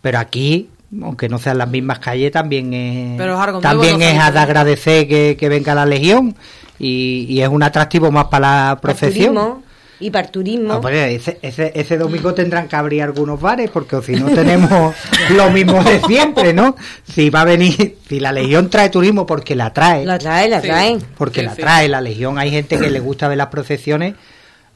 [0.00, 0.68] pero aquí,
[1.02, 4.18] aunque no sean las mismas calles, también es, Pero es algo nuevo, también no es
[4.18, 6.34] a de agradecer que, que venga la Legión
[6.78, 9.34] y, y es un atractivo más para la Para procesión.
[9.34, 9.62] turismo
[10.02, 10.72] y para el turismo.
[10.72, 14.94] Ah, pues ese, ese, ese domingo tendrán que abrir algunos bares porque si no tenemos
[15.36, 16.74] lo mismo de siempre, ¿no?
[17.04, 20.60] Si va a venir, si la Legión trae turismo porque la trae, La trae, la
[20.62, 20.68] Sí.
[20.68, 21.00] traen.
[21.18, 21.60] porque Sí, la sí.
[21.60, 24.14] trae la Legión, hay gente que le gusta ver las procesiones,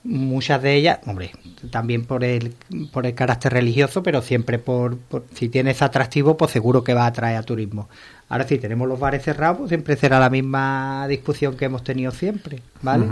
[0.04, 1.32] muchas de ellas, hombre,
[1.70, 2.54] también por el,
[2.92, 6.94] por el carácter religioso, pero siempre por, por- si tiene ese atractivo, pues seguro que
[6.94, 7.88] va a atraer a turismo.
[8.28, 12.10] Ahora si tenemos los bares cerrados, pues siempre será la misma discusión que hemos tenido
[12.10, 13.06] siempre, ¿vale?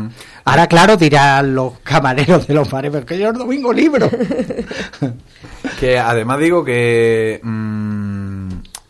[0.45, 4.09] Ahora, claro, dirán los camareros de los bares, pero que yo el domingo libro.
[5.78, 7.91] Que además digo que mm,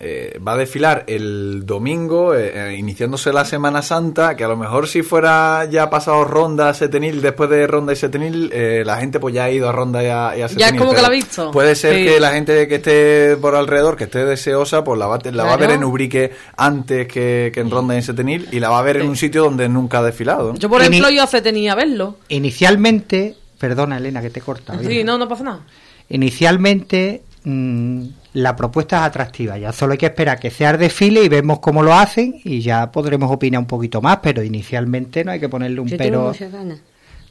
[0.04, 4.56] eh, va a desfilar el domingo, eh, eh, iniciándose la Semana Santa, que a lo
[4.56, 9.20] mejor si fuera ya pasado Ronda, Setenil, después de Ronda y Setenil, eh, la gente
[9.20, 10.78] pues ya ha ido a Ronda y a, y a Setenil.
[10.78, 11.50] como que la ha visto.
[11.52, 12.04] Puede ser Sí.
[12.04, 15.54] que la gente que esté por alrededor, que esté deseosa, pues la va, la va
[15.54, 18.80] a ver en Ubrique antes que, que en Ronda y en Setenil y la va
[18.80, 20.54] a ver en un sitio donde nunca ha desfilado.
[20.54, 22.16] Yo, por ejemplo, yo hace tenía verlo.
[22.28, 24.76] Inicialmente, perdona Elena que te corta.
[24.82, 25.60] Sí, no, no pasa nada.
[26.08, 28.04] Inicialmente mm,
[28.34, 31.58] la propuesta es atractiva, ya solo hay que esperar que sea el desfile y vemos
[31.60, 35.48] cómo lo hacen y ya podremos opinar un poquito más, pero inicialmente no hay que
[35.50, 36.32] ponerle un Yo pero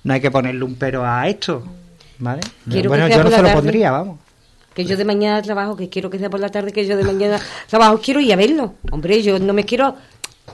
[0.03, 1.63] no hay que ponerle un pero a esto,
[2.19, 2.41] ¿vale?
[2.69, 3.53] Quiero bueno, yo no se lo tarde.
[3.53, 4.19] pondría, vamos.
[4.73, 7.03] Que yo de mañana trabajo, que quiero que sea por la tarde, que yo de
[7.03, 7.39] mañana
[7.69, 8.75] trabajo, quiero ir a verlo.
[8.91, 9.95] Hombre, yo no me quiero...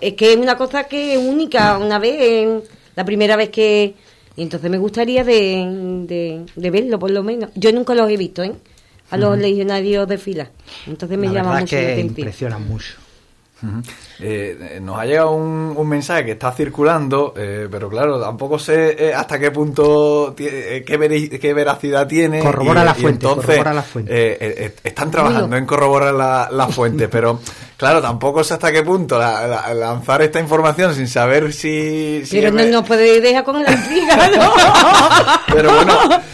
[0.02, 2.62] Es que es una cosa que es única, una vez, en-
[2.96, 3.94] la primera vez que...
[4.36, 7.50] Y entonces me gustaría de, de, de verlo, por lo menos.
[7.56, 8.54] Yo nunca los he visto, ¿eh?
[9.10, 10.50] A los legionarios de fila.
[10.86, 12.08] Entonces me la llama mucho es la que atención.
[12.20, 12.94] impresionan mucho.
[14.20, 18.96] Eh, nos ha llegado un, un mensaje que está circulando, eh, pero claro, tampoco sé
[19.10, 22.40] eh, hasta qué punto, eh, qué, veracidad tiene.
[22.40, 24.12] Corrobora y- la fuente, entonces, corrobora la fuente.
[24.14, 27.40] eh, eh, eh, están trabajando en corroborar la, la fuente, pero
[27.78, 32.24] claro, tampoco sé hasta qué punto la- la- lanzar esta información sin saber si...
[32.26, 34.52] si Pero no nos puede dejar con la intriga, ¿no?
[35.54, 35.94] pero bueno,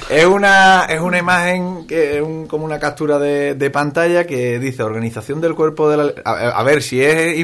[0.09, 4.57] es una, es una imagen, que es un- como una captura de, de pantalla que
[4.59, 6.13] dice Organización del Cuerpo de la...
[6.23, 7.37] A, a ver, si es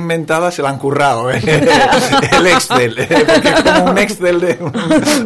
[0.52, 1.42] se la han currado, ¿eh?
[1.44, 3.08] el Excel, ¿eh?
[3.26, 4.58] porque es como un Excel, de,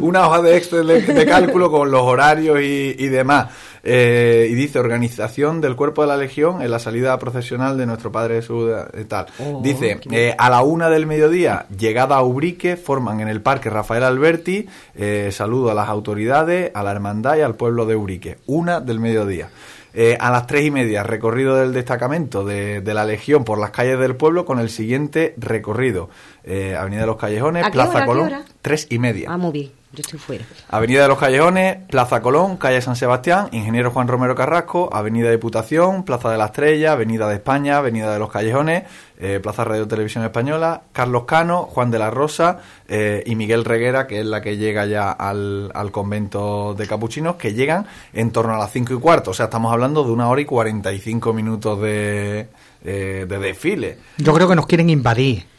[0.01, 3.47] una hoja de Excel de, de cálculo con los horarios y, y demás.
[3.85, 8.13] Eh, y dice Organización del Cuerpo de la Legión en la salida procesional de nuestro
[8.13, 9.25] Padre Jesús y tal.
[9.61, 14.03] dice, eh, a la una del mediodía, llegada a Ubrique, forman en el Parque Rafael
[14.03, 18.37] Alberti, eh, saludo a las autoridades, a la hermandad y al pueblo de Ubrique.
[18.45, 19.49] Una del mediodía.
[19.95, 23.69] Eh, a las tres y media, recorrido del destacamento de, de la Legión por las
[23.71, 26.09] calles del pueblo con el siguiente recorrido.
[26.43, 28.43] Eh, Avenida de los Callejones, ¿A qué Plaza hora, a qué Colón, hora?
[28.61, 29.27] tres y media.
[29.31, 30.45] Ah, muy bien, yo estoy fuera.
[30.69, 36.03] Avenida de los Callejones, Plaza Colón, calle San Sebastián, Ingeniero Juan Romero Carrasco, Avenida Diputación,
[36.03, 38.85] Plaza de la Estrella, Avenida de España, Avenida de los Callejones,
[39.19, 44.07] eh, Plaza Radio Televisión Española, Carlos Cano, Juan de la Rosa eh, y Miguel Reguera,
[44.07, 48.55] que es la que llega ya al, al convento de capuchinos, que llegan en torno
[48.55, 49.29] a las 5 y cuarto.
[49.29, 52.47] O sea, estamos hablando de una hora y 45 minutos de,
[52.83, 53.97] eh, de desfile.
[54.17, 55.45] Yo creo que nos quieren invadir.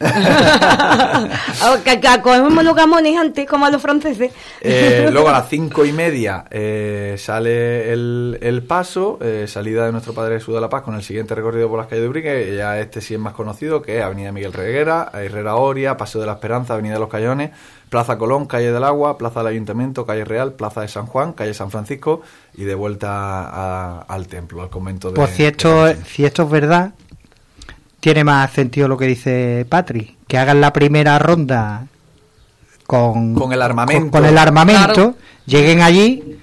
[2.22, 4.33] Cogemos los gamones antes, como a los franceses.
[4.61, 9.93] Eh, luego a las cinco y media eh, sale el, el paso, eh, salida de
[9.93, 12.55] nuestro Padre Jesús de la Paz con el siguiente recorrido por las calles de Ubrique,
[12.57, 16.27] ya este sí es más conocido, que es Avenida Miguel Reguera, Herrera Oria, Paseo de
[16.27, 17.51] la Esperanza, Avenida de los Callones,
[17.89, 21.55] Plaza Colón, Calle del Agua, Plaza del Ayuntamiento, Calle Real, Plaza de San Juan, Calle
[21.55, 22.22] San Francisco
[22.55, 25.16] y de vuelta a- al templo, al convento de...
[25.16, 26.09] Pues si de esto, Capuchinos.
[26.09, 26.91] si esto es verdad,
[28.05, 30.14] tiene más sentido lo que dice Patri.
[30.28, 31.86] Que hagan la primera ronda
[32.86, 34.02] con, Con el armamento.
[34.02, 35.14] con- con el armamento, Claro.
[35.46, 36.36] lleguen allí,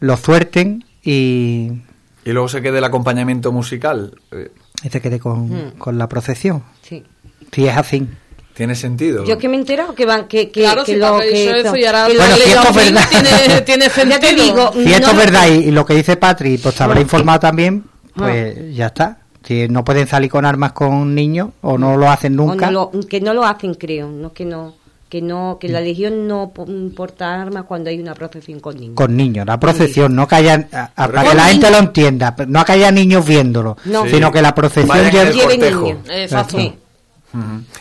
[0.00, 1.70] lo suerten y,
[2.26, 4.12] Y luego se quede el acompañamiento musical.
[4.32, 4.50] eh,
[4.84, 5.70] y se quede con, Mm.
[5.78, 6.62] con la procesión.
[6.82, 7.02] Sí.
[7.52, 8.06] Si es así.
[8.52, 9.24] ¿Tiene sentido?
[9.24, 11.74] Yo que me he enterado que van, que, que, Claro, que si lo que eso
[11.74, 13.02] y ahora Bueno, si esto es verdad.
[13.08, 14.20] tiene, tiene Ya sentido.
[14.20, 16.82] te digo, Si esto no- es verdad y, y lo que dice Patri, pues te
[16.82, 17.84] habrá informado también,
[18.14, 18.62] pues Ah.
[18.74, 19.18] ya está.
[19.48, 22.70] Si no pueden salir con armas con niños o no lo hacen nunca.
[22.70, 24.74] no lo- que no lo hacen, creo, no que no
[25.08, 25.72] que no que Mm.
[25.72, 28.94] la legión no po- porta armas cuando hay una procesión con niños.
[28.94, 31.78] con niños, la procesión, no que haya, a- a- Pero para que la gente lo
[31.78, 34.04] entienda, no que haya niños viéndolo, No.
[34.04, 34.10] Sí.
[34.10, 35.98] sino que la procesión lleve- niños.
[36.10, 36.58] Exacto.
[36.58, 36.74] Sí.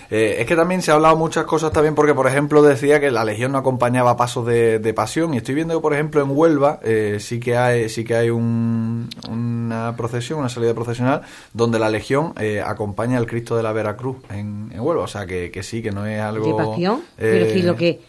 [0.10, 3.12] Eh, es que también se ha hablado muchas cosas también porque, por ejemplo, decía que
[3.12, 5.34] la Legión no acompañaba pasos de, de pasión.
[5.34, 8.30] Y estoy viendo que, por ejemplo, en Huelva eh, sí que hay sí que hay
[8.30, 11.22] un- una procesión, una salida procesional
[11.54, 15.26] donde la Legión eh, acompaña al Cristo de la Veracruz en, en Huelva, o sea
[15.26, 16.46] que, que sí, que no es algo...
[16.58, 18.00] de pasión, pero eh, lo que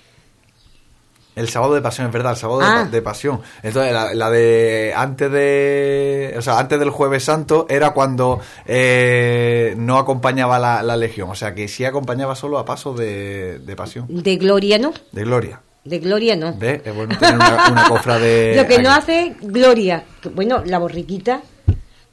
[1.39, 2.85] El sábado de pasión, es verdad, el sábado de Ah.
[2.91, 3.41] de, pasión.
[3.63, 6.35] Entonces, la, la de antes de.
[6.37, 11.31] O sea, antes del Jueves Santo era cuando eh, no acompañaba la, la Legión.
[11.31, 15.23] O sea, que sí acompañaba solo a paso de, de pasión, de gloria no, de
[15.25, 15.61] gloria.
[15.85, 16.49] de gloria no.
[16.61, 18.55] Es bueno tener una, una cofra de.
[18.57, 21.41] Lo que no hace gloria, bueno, la borriquita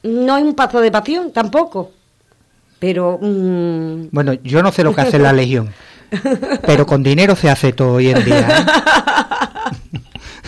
[0.04, 1.90] no es un paso de pasión tampoco.
[2.78, 5.72] Pero mm, Bueno, yo no sé lo que hace la legión,
[6.66, 8.40] pero con dinero se hace todo hoy en día.
[8.60, 8.66] ¿eh?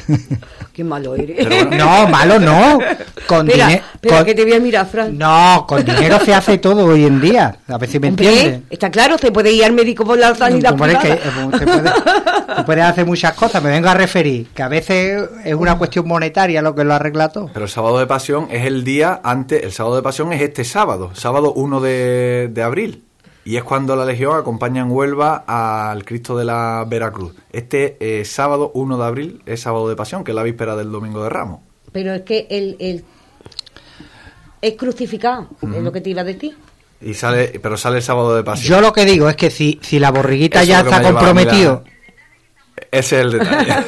[0.73, 1.47] qué malo eres.
[1.47, 2.79] Pero No, malo no.
[3.27, 5.17] Con espera, que te voy a mirar, Fran.
[5.19, 7.57] No, con dinero se hace todo hoy en día.
[7.69, 8.61] A ver si me entiendes.
[8.71, 11.51] está claro, se puede ir al médico por la sanidad Como es que, privada.
[11.53, 13.63] eh, se, puede, se puede hacer muchas cosas.
[13.63, 17.29] Me vengo a referir que a veces es una cuestión monetaria lo que lo arregla
[17.29, 17.51] todo.
[17.53, 19.63] Pero el sábado de pasión es el día antes.
[19.63, 23.05] El sábado de pasión es este sábado, sábado 1 de, de abril.
[23.49, 27.33] Y es cuando la Legión acompaña en Huelva al Cristo de la Veracruz.
[27.51, 30.93] Este eh, sábado 1 de abril es sábado de pasión, que es la víspera del
[30.93, 31.61] Domingo de Ramos.
[31.91, 33.05] Pero es que el, el
[34.61, 36.59] es crucificado, es lo que te iba a decir.
[37.01, 38.69] Y sale, pero sale el sábado de pasión.
[38.69, 41.85] Yo lo que digo es que si, si la borriguita Eso ya está comprometido,
[42.91, 43.73] Ese es el detalle.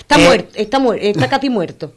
[0.00, 1.92] Está Eh, muerto, está muerto, está casi muerto.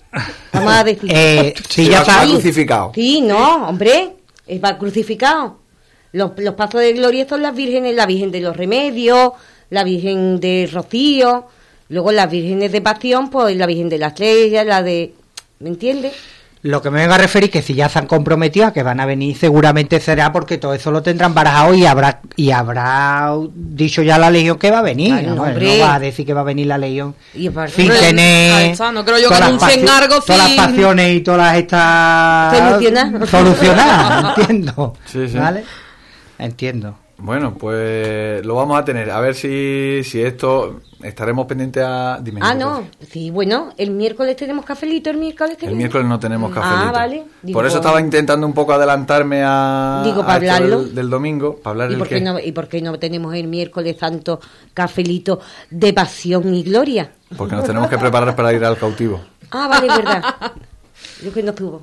[0.53, 1.09] Vamos a decir.
[1.11, 2.91] eh, si Sí, ya está, va crucificado.
[2.93, 4.15] Sí, no, hombre,
[4.45, 5.64] es va crucificado.
[6.15, 9.33] Los, los pasos de gloria son las vírgenes, la Virgen de los Remedios,
[9.69, 11.47] la Virgen de Rocío,
[11.89, 15.13] luego las vírgenes de Pasión, pues la Virgen de la Estrella, la de...
[15.59, 16.13] ¿Me entiendes?
[16.61, 18.99] lo que me vengo a referir que si ya se han comprometido a que van
[18.99, 24.01] a venir, seguramente será porque todo eso lo tendrán barajado y habrá y habrá dicho
[24.01, 25.09] ya la legión que va a venir.
[25.19, 25.43] Claro, ¿no?
[25.43, 25.77] hombre.
[25.77, 27.13] No va a decir que va a venir la legión.
[27.35, 30.39] Y sin Hombre, tener está, no creo yo que todas las anuncien pasio- algo todas
[30.55, 35.37] las pasiones y todas estas solucionar entiendo Sí, sí.
[35.37, 35.63] ¿vale?
[36.39, 36.97] Entiendo.
[37.17, 39.09] Bueno, pues lo vamos a tener.
[39.09, 42.19] A ver si, si esto estaremos pendientes a.
[42.21, 42.83] dime, Ah, no.
[43.09, 45.83] Sí, bueno, el miércoles tenemos cafelito, el miércoles que El viene.
[45.85, 46.89] miércoles no tenemos cafelito.
[46.89, 47.23] Ah, vale.
[47.41, 50.83] Digo, Por eso estaba intentando un poco adelantarme a, Digo, para hablarlo.
[50.83, 52.19] del, del domingo, para hablar ¿Y el por, qué.
[52.19, 54.41] no, ¿Y por qué no tenemos el miércoles tanto
[54.73, 57.11] cafelito de pasión y gloria?
[57.37, 59.21] Porque nos tenemos que preparar para ir al cautivo.
[59.51, 60.23] Ah, vale, es verdad.
[61.23, 61.81] Yo que no estuvo.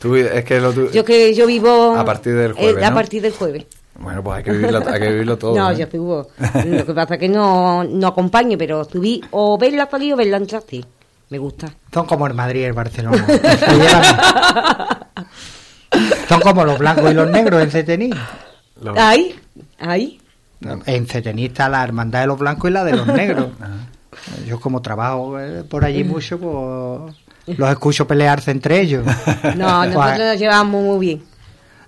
[0.00, 1.94] Tú, es que lo Yo que yo vivo...
[1.96, 2.94] A partir del eh, jueves, a ¿no?
[2.96, 3.66] partir del jueves.
[3.98, 5.56] Bueno, pues hay que vivirlo, hay que vivirlo todo.
[5.58, 5.76] no, ¿eh?
[5.76, 6.28] yo estuvo.
[6.64, 10.38] Lo que pasa es que no, no acompaño, pero subí o verla salir o verla
[10.38, 10.84] entrar, sí.
[11.28, 11.68] Me gusta.
[11.92, 13.24] Son como el Madrid y el Barcelona.
[16.28, 18.10] Son como los blancos y los negros en Cetení.
[18.82, 19.34] Lo- Ahí,
[19.78, 20.20] ahí.
[20.86, 23.46] En Cetení está la hermandad de los blancos y la de los negros.
[24.46, 27.14] Yo como trabajo eh, por allí mucho, pues
[27.46, 29.04] los escucho pelearse entre ellos.
[29.56, 31.22] No, Pues, nosotros nos llevamos muy bien.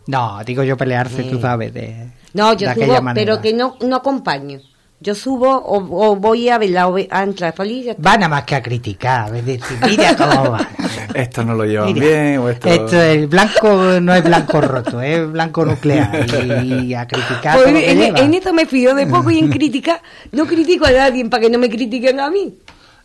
[0.07, 3.15] no, digo yo pelearse, tú sabes, de, No, yo de subo, manera.
[3.15, 4.61] pero que no, no acompaño.
[5.05, 7.91] Yo subo o, o voy a verla o ve- a entrar a salir y ya
[7.93, 8.09] está.
[8.09, 10.69] Va nada más que a criticar, es decir, mira cómo va.
[11.15, 12.69] Esto no lo llevan Mira, bien o esto...
[12.69, 16.25] esto el blanco no es blanco roto, es blanco nuclear.
[16.65, 18.19] Y, y a criticar Pues todo lo que en, lleva.
[18.21, 20.01] en esto me fío de poco y en criticar
[20.31, 22.55] no critico a nadie para que no me critiquen a mí.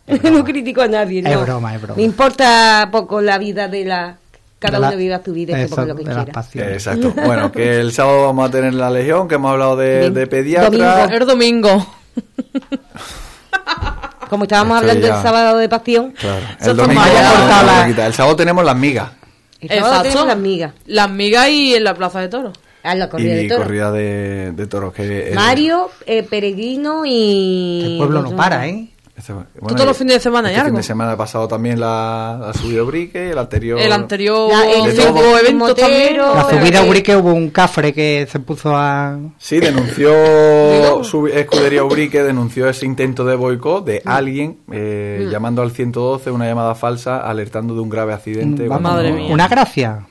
[0.30, 1.20] no critico a nadie.
[1.20, 1.42] Es no.
[1.42, 1.96] broma, es broma.
[1.96, 4.16] Me importa poco la vida de la...
[4.58, 6.26] Cada uno viva su vida y ponga lo que quiera.
[6.72, 7.12] Exacto.
[7.24, 10.70] Bueno, que el sábado vamos a tener la legión, que hemos hablado de, pediatra.
[10.70, 11.14] Domingo.
[11.14, 11.86] El domingo.
[14.28, 16.46] Como estábamos hablando ya- el sábado de pasión, Claro.
[16.60, 17.02] El domingo
[17.96, 19.10] El sábado tenemos las migas.
[19.60, 20.72] el sábado tenemos las migas.
[20.86, 22.52] Las migas y en la plaza de toros.
[22.82, 23.64] A la corrida y de toros.
[23.64, 24.94] corrida de, de toros.
[24.94, 27.92] Que, Mario, eh, Peregrino y...
[27.92, 28.88] El pueblo no para, ¿eh?
[29.18, 30.76] Este- bueno, todos los fines de semana este fin algo.
[30.78, 33.78] de semana pasado también la, la subida Brique, el anterior...
[33.80, 36.16] El anterior La- el eventos también.
[36.18, 39.18] Motero, La subida a Urique hubo un cafre que se puso a...
[39.38, 44.08] Sí, denunció su escudería Ubrique, denunció ese intento de boicot de Mm.
[44.08, 48.66] alguien eh, llamando al 112, una llamada falsa, alertando de un grave accidente.
[48.66, 49.32] Cuando Madre no- mía.
[49.32, 50.06] Una gracia.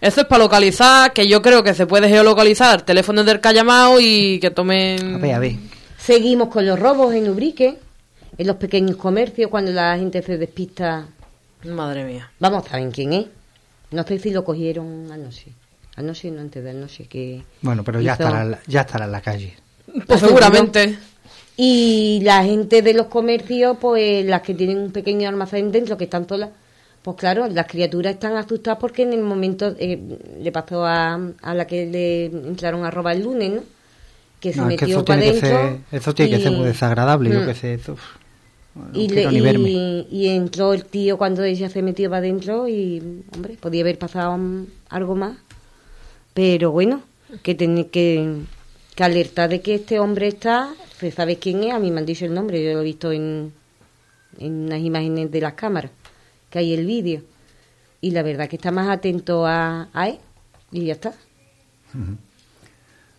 [0.00, 3.52] Eso es para localizar, que yo creo que se puede geolocalizar teléfonos del que ha
[3.52, 5.16] llamado y que tomen...
[5.16, 5.52] A ver, a ver.
[6.02, 7.78] Seguimos con los robos en Ubrique,
[8.36, 11.06] en los pequeños comercios, cuando la gente se despista.
[11.64, 12.28] Madre mía.
[12.40, 13.26] Vamos, ¿saben quién es?
[13.92, 15.52] No sé si lo cogieron anoche.
[15.94, 17.44] Anoche, no antes de anoche, que...
[17.60, 19.54] Bueno, pero ya estará, ya estará en la calle.
[20.08, 20.98] Pues seguramente.
[21.56, 26.04] Y la gente de los comercios, pues las que tienen un pequeño almacén dentro, que
[26.04, 26.50] están solas,
[27.02, 30.00] pues claro, las criaturas están asustadas porque en el momento eh,
[30.40, 33.62] le pasó a, a la que le entraron a robar el lunes, ¿no?
[34.42, 35.68] Que se No, es que metió eso para tiene que adentro.
[35.90, 37.46] ser, eso tiene que ser y- muy desagradable, yo Mm.
[37.46, 37.74] que sé.
[37.74, 37.96] Eso,
[38.92, 39.70] y, le- ni verme.
[39.70, 43.98] y, y entró el tío cuando ella se metió para adentro y, hombre, podía haber
[43.98, 44.38] pasado
[44.90, 45.36] algo más.
[46.34, 47.02] Pero bueno,
[47.42, 48.40] que tiene que,
[48.96, 52.06] que alertar de que este hombre está, se sabe quién es, a mí me han
[52.06, 53.52] dicho el nombre, yo lo he visto en,
[54.38, 55.92] en unas imágenes de las cámaras,
[56.50, 57.22] que hay el vídeo.
[58.00, 60.18] Y la verdad que está más atento a, a él
[60.72, 61.12] y ya está.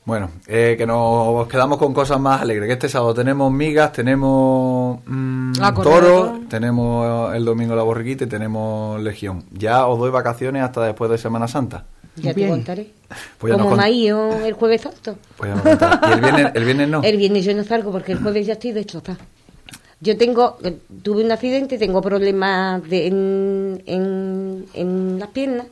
[0.06, 2.68] Bueno, eh, que nos quedamos con cosas más alegres.
[2.68, 9.02] Que este sábado tenemos migas, tenemos mm, toro, tenemos el domingo la borriquita y tenemos
[9.02, 9.46] legión.
[9.52, 11.86] Ya os doy vacaciones hasta después de Semana Santa.
[12.18, 12.50] Ya Bien.
[12.50, 12.92] te contaré.
[13.38, 15.16] Pues ya nos Como cont- ido el jueves santo.
[15.38, 16.10] Pues ya nos.
[16.10, 17.02] Y el viernes, el viernes no.
[17.02, 19.18] El viernes yo no salgo porque el jueves ya estoy destrozada.
[20.02, 25.68] Yo tengo, eh, tuve un accidente, tengo problemas de, en, en, en las piernas,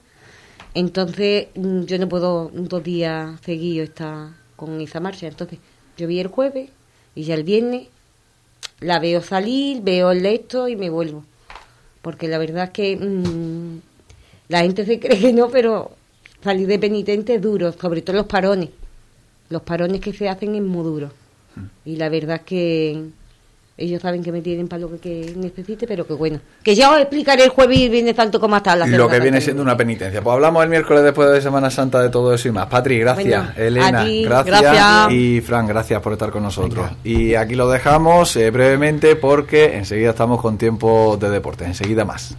[0.73, 5.27] entonces mm, yo no puedo dos días seguidos estar con esa marcha.
[5.27, 5.59] Entonces
[5.97, 6.69] yo vi el jueves
[7.15, 7.87] y ya el viernes
[8.79, 11.25] la veo salir, veo el esto y me vuelvo.
[12.01, 13.79] Porque la verdad es que mm,
[14.49, 15.91] la gente se cree que no, pero
[16.43, 18.69] salir de penitente es duro, sobre todo los parones.
[19.49, 21.11] Los parones que se hacen es muy duro.
[21.83, 23.09] Y la verdad es que
[23.81, 26.39] ellos saben que me tienen para lo que, que necesite, pero que bueno.
[26.63, 29.19] Que ya os explicaré el jueves y el viernes tanto como hasta la Lo que
[29.19, 30.21] viene siendo una penitencia.
[30.21, 32.67] Pues hablamos el miércoles después de Semana Santa de todo eso y más.
[32.67, 33.55] Patri, gracias.
[33.55, 34.61] Bueno, Elena, a ti, gracias.
[34.61, 35.11] gracias.
[35.11, 36.89] Y Fran, gracias por estar con nosotros.
[37.03, 41.65] Y aquí lo dejamos eh, brevemente porque enseguida estamos con tiempo de deporte.
[41.65, 42.35] Enseguida más.